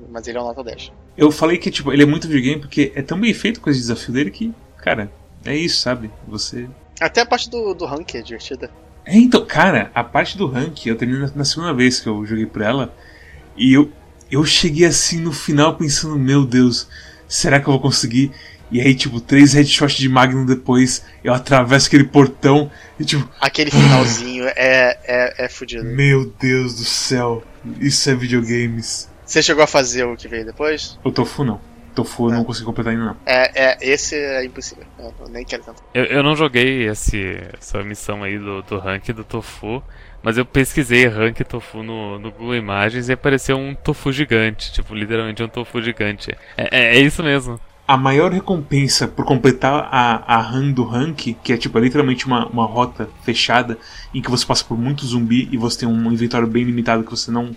[0.09, 0.93] Mas ele é uma nota 10.
[1.17, 3.79] Eu falei que tipo, ele é muito videogame porque é tão bem feito com esse
[3.81, 5.11] desafio dele que, cara,
[5.45, 6.09] é isso, sabe?
[6.25, 6.69] Você.
[7.01, 8.71] Até a parte do, do rank é divertida.
[9.05, 12.45] É, então, cara, a parte do rank, eu terminei na segunda vez que eu joguei
[12.45, 12.95] por ela.
[13.57, 13.91] E eu,
[14.33, 16.87] eu cheguei assim no final pensando, meu Deus,
[17.27, 18.31] será que eu vou conseguir?
[18.71, 23.29] E aí, tipo, três headshots de Magnum depois, eu atravesso aquele portão e tipo.
[23.39, 25.83] Aquele finalzinho é, é, é fudido.
[25.83, 27.43] Meu Deus do céu,
[27.79, 29.07] isso é videogames.
[29.25, 30.97] Você chegou a fazer o que veio depois?
[31.03, 31.61] O Tofu não.
[31.93, 33.17] Tofu eu não consegui completar ainda não.
[33.25, 34.83] É, é esse é impossível.
[34.97, 35.83] Eu nem quero tanto.
[35.93, 39.83] Eu, eu não joguei esse, essa missão aí do, do rank do Tofu,
[40.23, 44.95] mas eu pesquisei rank Tofu no, no Google Imagens e apareceu um Tofu gigante, tipo,
[44.95, 46.31] literalmente um Tofu gigante.
[46.57, 47.59] É, é, é isso mesmo.
[47.85, 52.25] A maior recompensa por completar a, a run do rank, que é tipo é literalmente
[52.25, 53.77] uma, uma rota fechada
[54.13, 57.11] em que você passa por muito zumbi e você tem um inventário bem limitado que
[57.11, 57.51] você não,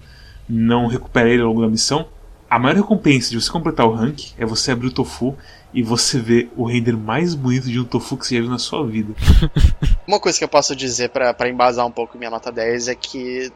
[0.49, 2.09] não recupera ele ao longo da missão,
[2.51, 5.37] a maior recompensa de você completar o rank é você abrir o tofu
[5.77, 8.59] e você ver o render mais bonito de um tofu que você já viu na
[8.59, 9.13] sua vida.
[10.09, 13.53] Uma coisa que eu posso dizer para embasar um pouco minha nota 10 é que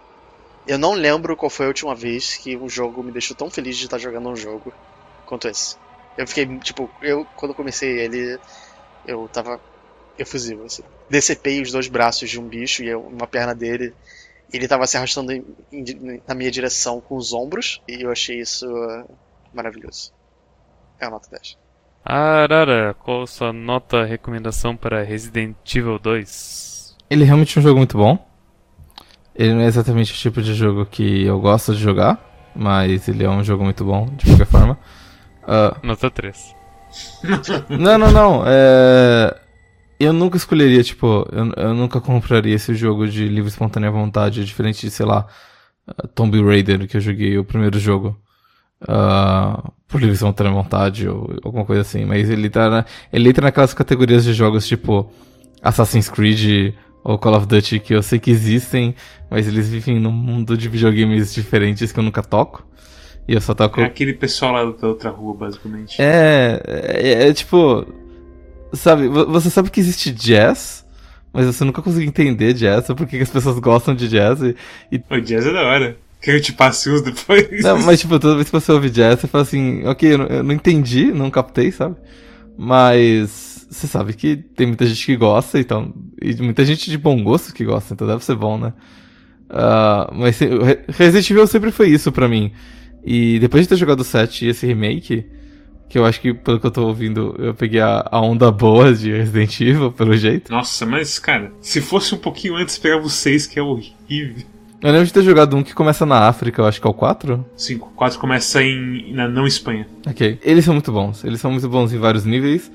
[0.66, 3.79] eu não lembro qual foi a última vez que um jogo me deixou tão feliz
[3.79, 4.71] de estar jogando um jogo
[5.25, 5.77] quanto esse.
[6.14, 8.39] Eu fiquei, tipo, eu quando comecei ele,
[9.07, 9.59] eu tava
[10.18, 10.83] efusivo, assim.
[11.09, 13.95] Decepei os dois braços de um bicho e uma perna dele
[14.53, 15.43] ele estava se arrastando em,
[15.73, 19.09] em, na minha direção com os ombros, e eu achei isso uh,
[19.55, 20.12] maravilhoso.
[20.99, 21.57] É a nota 10.
[22.05, 26.96] Arara, qual a sua nota recomendação para Resident Evil 2?
[27.09, 28.18] Ele é realmente é um jogo muito bom.
[29.34, 32.18] Ele não é exatamente o tipo de jogo que eu gosto de jogar,
[32.55, 34.78] mas ele é um jogo muito bom, de qualquer forma.
[35.44, 35.86] Uh...
[35.86, 36.55] Nota 3.
[37.70, 38.42] não, não, não.
[38.46, 39.40] É
[40.01, 44.80] eu nunca escolheria, tipo, eu, eu nunca compraria esse jogo de livre espontânea vontade, diferente
[44.80, 45.26] de, sei lá,
[46.14, 48.18] Tomb Raider, que eu joguei o primeiro jogo.
[48.83, 52.05] Uh, por livre espontânea vontade ou alguma coisa assim.
[52.05, 55.11] Mas ele tá na, ele entra naquelas categorias de jogos tipo
[55.62, 56.74] Assassin's Creed
[57.05, 58.95] ou Call of Duty que eu sei que existem,
[59.31, 62.66] mas eles vivem num mundo de videogames diferentes que eu nunca toco.
[63.28, 63.81] E eu só toco.
[63.81, 66.01] É aquele pessoal lá da outra rua, basicamente.
[66.01, 67.87] É, é, é tipo.
[68.72, 70.87] Sabe, vo- você sabe que existe jazz,
[71.33, 74.41] mas você nunca conseguiu entender jazz, por que que as pessoas gostam de jazz.
[74.43, 74.57] E,
[74.91, 75.97] e- O jazz é da hora.
[76.21, 77.62] Que eu te passe uns depois?
[77.62, 80.27] não, mas tipo, toda vez que você ouve jazz, você fala assim, ok, eu não,
[80.27, 81.97] eu não entendi, não captei, sabe?
[82.59, 85.95] Mas você sabe que tem muita gente que gosta, então.
[86.21, 88.73] E muita gente de bom gosto que gosta, então deve ser bom, né?
[89.49, 90.39] Ah, mas
[90.89, 92.53] Resident Evil sempre foi isso pra mim.
[93.05, 95.25] E depois de ter jogado o 7 e esse remake,
[95.89, 98.93] que eu acho que, pelo que eu tô ouvindo, eu peguei a, a onda boa
[98.93, 100.53] de Resident Evil, pelo jeito.
[100.53, 104.45] Nossa, mas, cara, se fosse um pouquinho antes, pegava o 6, que é horrível.
[104.83, 106.95] Eu lembro de ter jogado um que começa na África, eu acho que é o
[106.95, 107.45] 4.
[107.55, 109.87] 5, 4 começa em, na não Espanha.
[110.07, 110.39] Ok.
[110.43, 111.22] Eles são muito bons.
[111.22, 112.72] Eles são muito bons em vários níveis.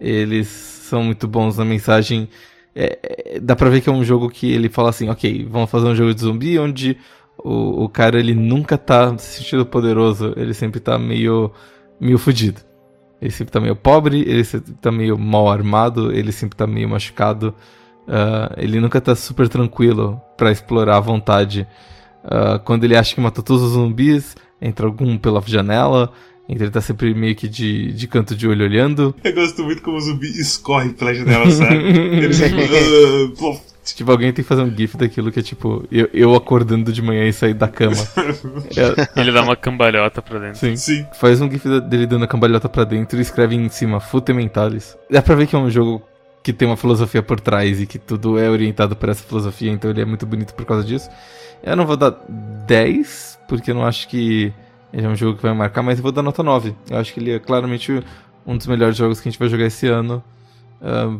[0.00, 2.28] Eles são muito bons na mensagem.
[2.74, 5.68] É, é, dá pra ver que é um jogo que ele fala assim, ok, vamos
[5.68, 6.96] fazer um jogo de zumbi onde
[7.36, 11.50] o, o cara ele nunca tá se sentindo poderoso, ele sempre tá meio,
[12.00, 12.60] meio fudido.
[13.20, 16.88] Ele sempre tá meio pobre, ele sempre tá meio mal armado, ele sempre tá meio
[16.88, 17.52] machucado.
[18.08, 21.66] Ah, ele nunca tá super tranquilo pra explorar à vontade.
[22.24, 26.10] Ah, quando ele acha que matou todos os zumbis, entra algum pela janela.
[26.48, 29.14] Então ele tá sempre meio que de, de canto de olho olhando.
[29.22, 31.74] Eu gosto muito como o zumbi escorre pela janela, sabe?
[31.84, 33.60] Ele tipo,
[33.94, 37.00] Tipo, alguém tem que fazer um gif daquilo que é tipo, eu, eu acordando de
[37.02, 37.96] manhã e sair da cama.
[38.76, 40.58] É, Ele dá uma cambalhota pra dentro.
[40.58, 40.76] sim.
[40.76, 41.06] Sim.
[41.18, 44.96] Faz um gif dele dando a cambalhota pra dentro e escreve em cima, Fute Mentalis.
[45.10, 46.02] Dá pra ver que é um jogo
[46.42, 49.90] que tem uma filosofia por trás e que tudo é orientado por essa filosofia, então
[49.90, 51.10] ele é muito bonito por causa disso.
[51.62, 52.10] Eu não vou dar
[52.66, 54.52] 10, porque eu não acho que
[54.92, 56.74] ele é um jogo que vai marcar, mas eu vou dar nota 9.
[56.90, 58.02] Eu acho que ele é claramente
[58.46, 60.22] um dos melhores jogos que a gente vai jogar esse ano.
[60.80, 61.18] ah,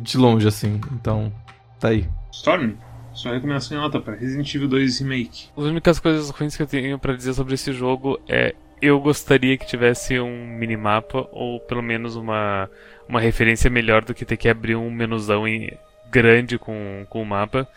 [0.00, 0.80] de longe, assim.
[0.92, 1.32] Então,
[1.78, 2.08] tá aí.
[2.32, 2.74] Storm,
[3.12, 5.48] sua recomendação em nota para Resident Evil 2 Remake.
[5.56, 9.56] As únicas coisas ruins que eu tenho pra dizer sobre esse jogo é eu gostaria
[9.56, 12.68] que tivesse um minimapa ou pelo menos uma,
[13.12, 15.70] uma referência melhor do que ter que abrir um menuzão em-
[16.10, 17.68] grande com, com o mapa.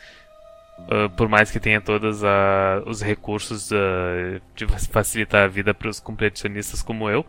[0.90, 2.22] Ah, por mais que tenha todos
[2.86, 7.26] os recursos ah, de facilitar a vida para os competicionistas como eu.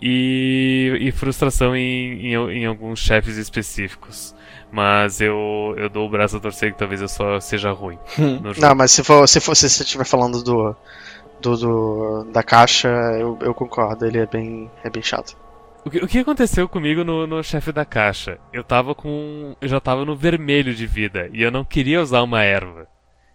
[0.00, 4.34] E, e frustração em, em, em alguns chefes específicos.
[4.70, 7.98] Mas eu, eu dou o braço a torcer que talvez eu só seja ruim
[8.42, 8.60] no jogo.
[8.60, 10.76] Não, mas se for, se for se você estiver falando do,
[11.40, 15.36] do, do- da caixa, eu, eu concordo, ele é bem, é bem chato.
[15.86, 18.38] O que, o que aconteceu comigo no, no chefe da caixa?
[18.52, 19.54] Eu tava com.
[19.60, 22.88] Eu já tava no vermelho de vida e eu não queria usar uma erva.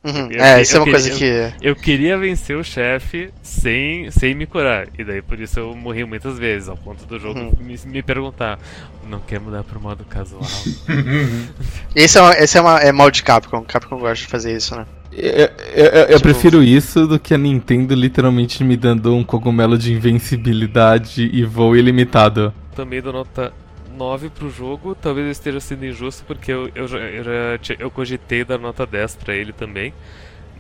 [0.04, 1.66] Uhum, Eu- é, eu isso é uma queria- coisa que.
[1.66, 4.88] Eu queria vencer o chefe sem, sem me curar.
[5.00, 7.54] E daí por isso eu morri muitas vezes, ao ponto do jogo Uhum.
[7.62, 8.60] me, me perguntar:
[9.08, 10.42] não quer mudar pro modo casual?
[11.96, 13.64] Esse é, uma, esse é, uma, é mal de Capcom.
[13.64, 14.86] Capcom gosta de fazer isso, né?
[15.12, 19.78] Eu, eu- eu- Tipo- prefiro isso do que a Nintendo literalmente me dando um cogumelo
[19.78, 22.54] de invencibilidade e voo ilimitado.
[22.76, 23.52] Também dou nota
[23.98, 24.96] 9 pro jogo.
[24.96, 28.86] Talvez eu esteja sendo injusto porque eu, eu, já, eu, já eu cogitei dar nota
[28.86, 29.94] 10 pra ele também.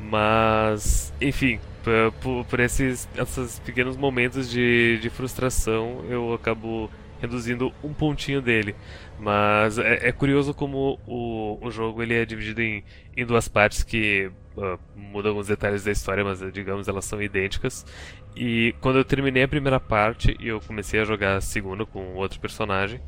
[0.09, 1.59] Mas, enfim,
[2.21, 6.89] por, por esses, esses pequenos momentos de, de frustração, eu acabo
[7.21, 8.75] reduzindo um pontinho dele.
[9.19, 12.83] Mas é, é curioso como o, o jogo ele é dividido em,
[13.15, 17.85] em duas partes que ah, mudam alguns detalhes da história, mas digamos elas são idênticas.
[18.35, 22.15] E quando eu terminei a primeira parte e eu comecei a jogar a segunda com
[22.15, 22.99] outro personagem,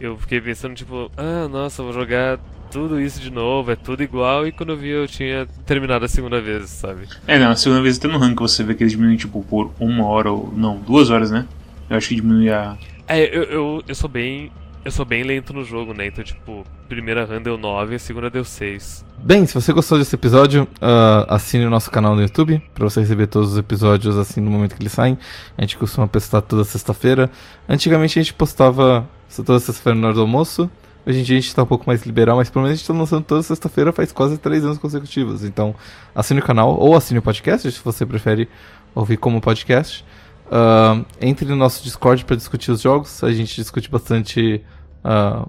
[0.00, 2.38] eu fiquei pensando, tipo, ah, nossa, vou jogar
[2.70, 6.08] tudo isso de novo, é tudo igual, e quando eu vi eu tinha terminado a
[6.08, 7.06] segunda vez, sabe?
[7.26, 9.72] É, não, a segunda vez até no rank você vê que eles diminuem, tipo, por
[9.78, 10.52] uma hora ou.
[10.56, 11.46] Não, duas horas, né?
[11.90, 12.78] Eu acho que diminui a.
[13.10, 14.52] É, eu, eu, eu sou bem.
[14.84, 16.06] Eu sou bem lento no jogo, né?
[16.06, 19.04] Então, tipo, primeira run deu 9, a segunda deu 6.
[19.18, 23.00] Bem, se você gostou desse episódio, ah, assine o nosso canal no YouTube pra você
[23.00, 25.18] receber todos os episódios assim no momento que eles saem.
[25.58, 27.28] A gente costuma postar toda sexta-feira.
[27.68, 29.06] Antigamente a gente postava
[29.44, 30.70] toda sexta-feira na hora do almoço.
[31.04, 32.86] Hoje em dia a gente tá um pouco mais liberal, mas pelo menos a gente
[32.86, 35.42] tá lançando toda sexta-feira faz quase três anos consecutivos.
[35.42, 35.74] Então,
[36.14, 38.48] assine o canal ou assine o podcast, se você prefere
[38.94, 40.04] ouvir como podcast.
[40.50, 43.22] Ah, entre no nosso Discord para discutir os jogos.
[43.22, 44.62] A gente discute bastante
[45.04, 45.48] uh,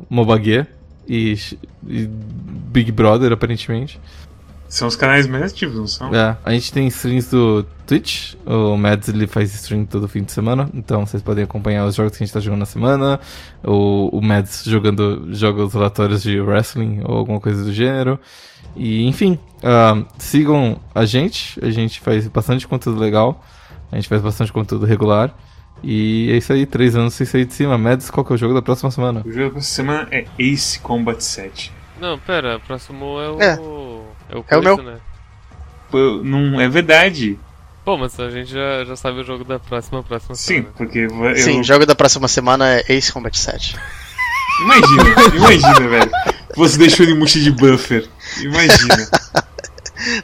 [1.08, 1.38] e,
[1.88, 4.00] e Big Brother, aparentemente.
[4.70, 6.16] São os canais mais ativos, não são?
[6.16, 8.36] É, a gente tem streams do Twitch.
[8.46, 10.70] O Mads ele faz stream todo fim de semana.
[10.74, 13.20] Então vocês podem acompanhar os jogos que a gente tá jogando na semana.
[13.66, 18.18] O, o Mads jogando jogos aleatórios de wrestling ou alguma coisa do gênero.
[18.74, 21.60] E enfim, ah, sigam a gente.
[21.62, 23.44] A gente faz bastante conteúdo legal.
[23.92, 25.34] A gente faz bastante conteúdo regular.
[25.84, 27.78] E é isso aí, três anos sem sair de cima.
[27.78, 29.24] Mads, qual que é o jogo da próxima semana?
[29.26, 31.72] O jogo dessa semana é Ace Combat 7.
[32.00, 33.42] Não, pera, o próximo é o.
[33.42, 33.54] É.
[34.30, 34.78] É o, É o meu.
[34.78, 34.98] né?
[35.90, 37.38] Pô, não é verdade.
[37.84, 40.74] Bom, mas a gente já, já sabe o jogo da próxima, próxima Sim, semana.
[40.78, 41.36] porque eu...
[41.36, 43.76] Sim, o jogo da próxima semana é Ace Combat 7.
[44.62, 45.04] Imagina,
[45.36, 46.12] imagina, velho.
[46.56, 48.08] Você deixou o Onimusha de buffer.
[48.42, 49.10] Imagina.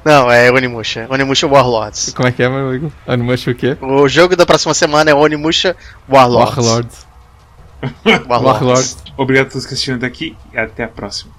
[0.03, 1.07] Não, é Onimusha.
[1.09, 2.13] Onimusha Warlords.
[2.13, 2.91] Como é que é, meu amigo?
[3.05, 3.77] Animush o quê?
[3.81, 5.75] O jogo da próxima semana é Onimusha
[6.09, 6.57] Warlords.
[6.57, 7.07] Warlords.
[8.27, 8.61] Warlords.
[8.61, 8.97] Warlords.
[9.17, 11.31] Obrigado a todos que assistiram até aqui e até a próxima.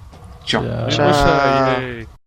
[0.44, 0.62] Tchau.
[0.88, 1.12] Tchau.
[1.12, 2.17] Tchau.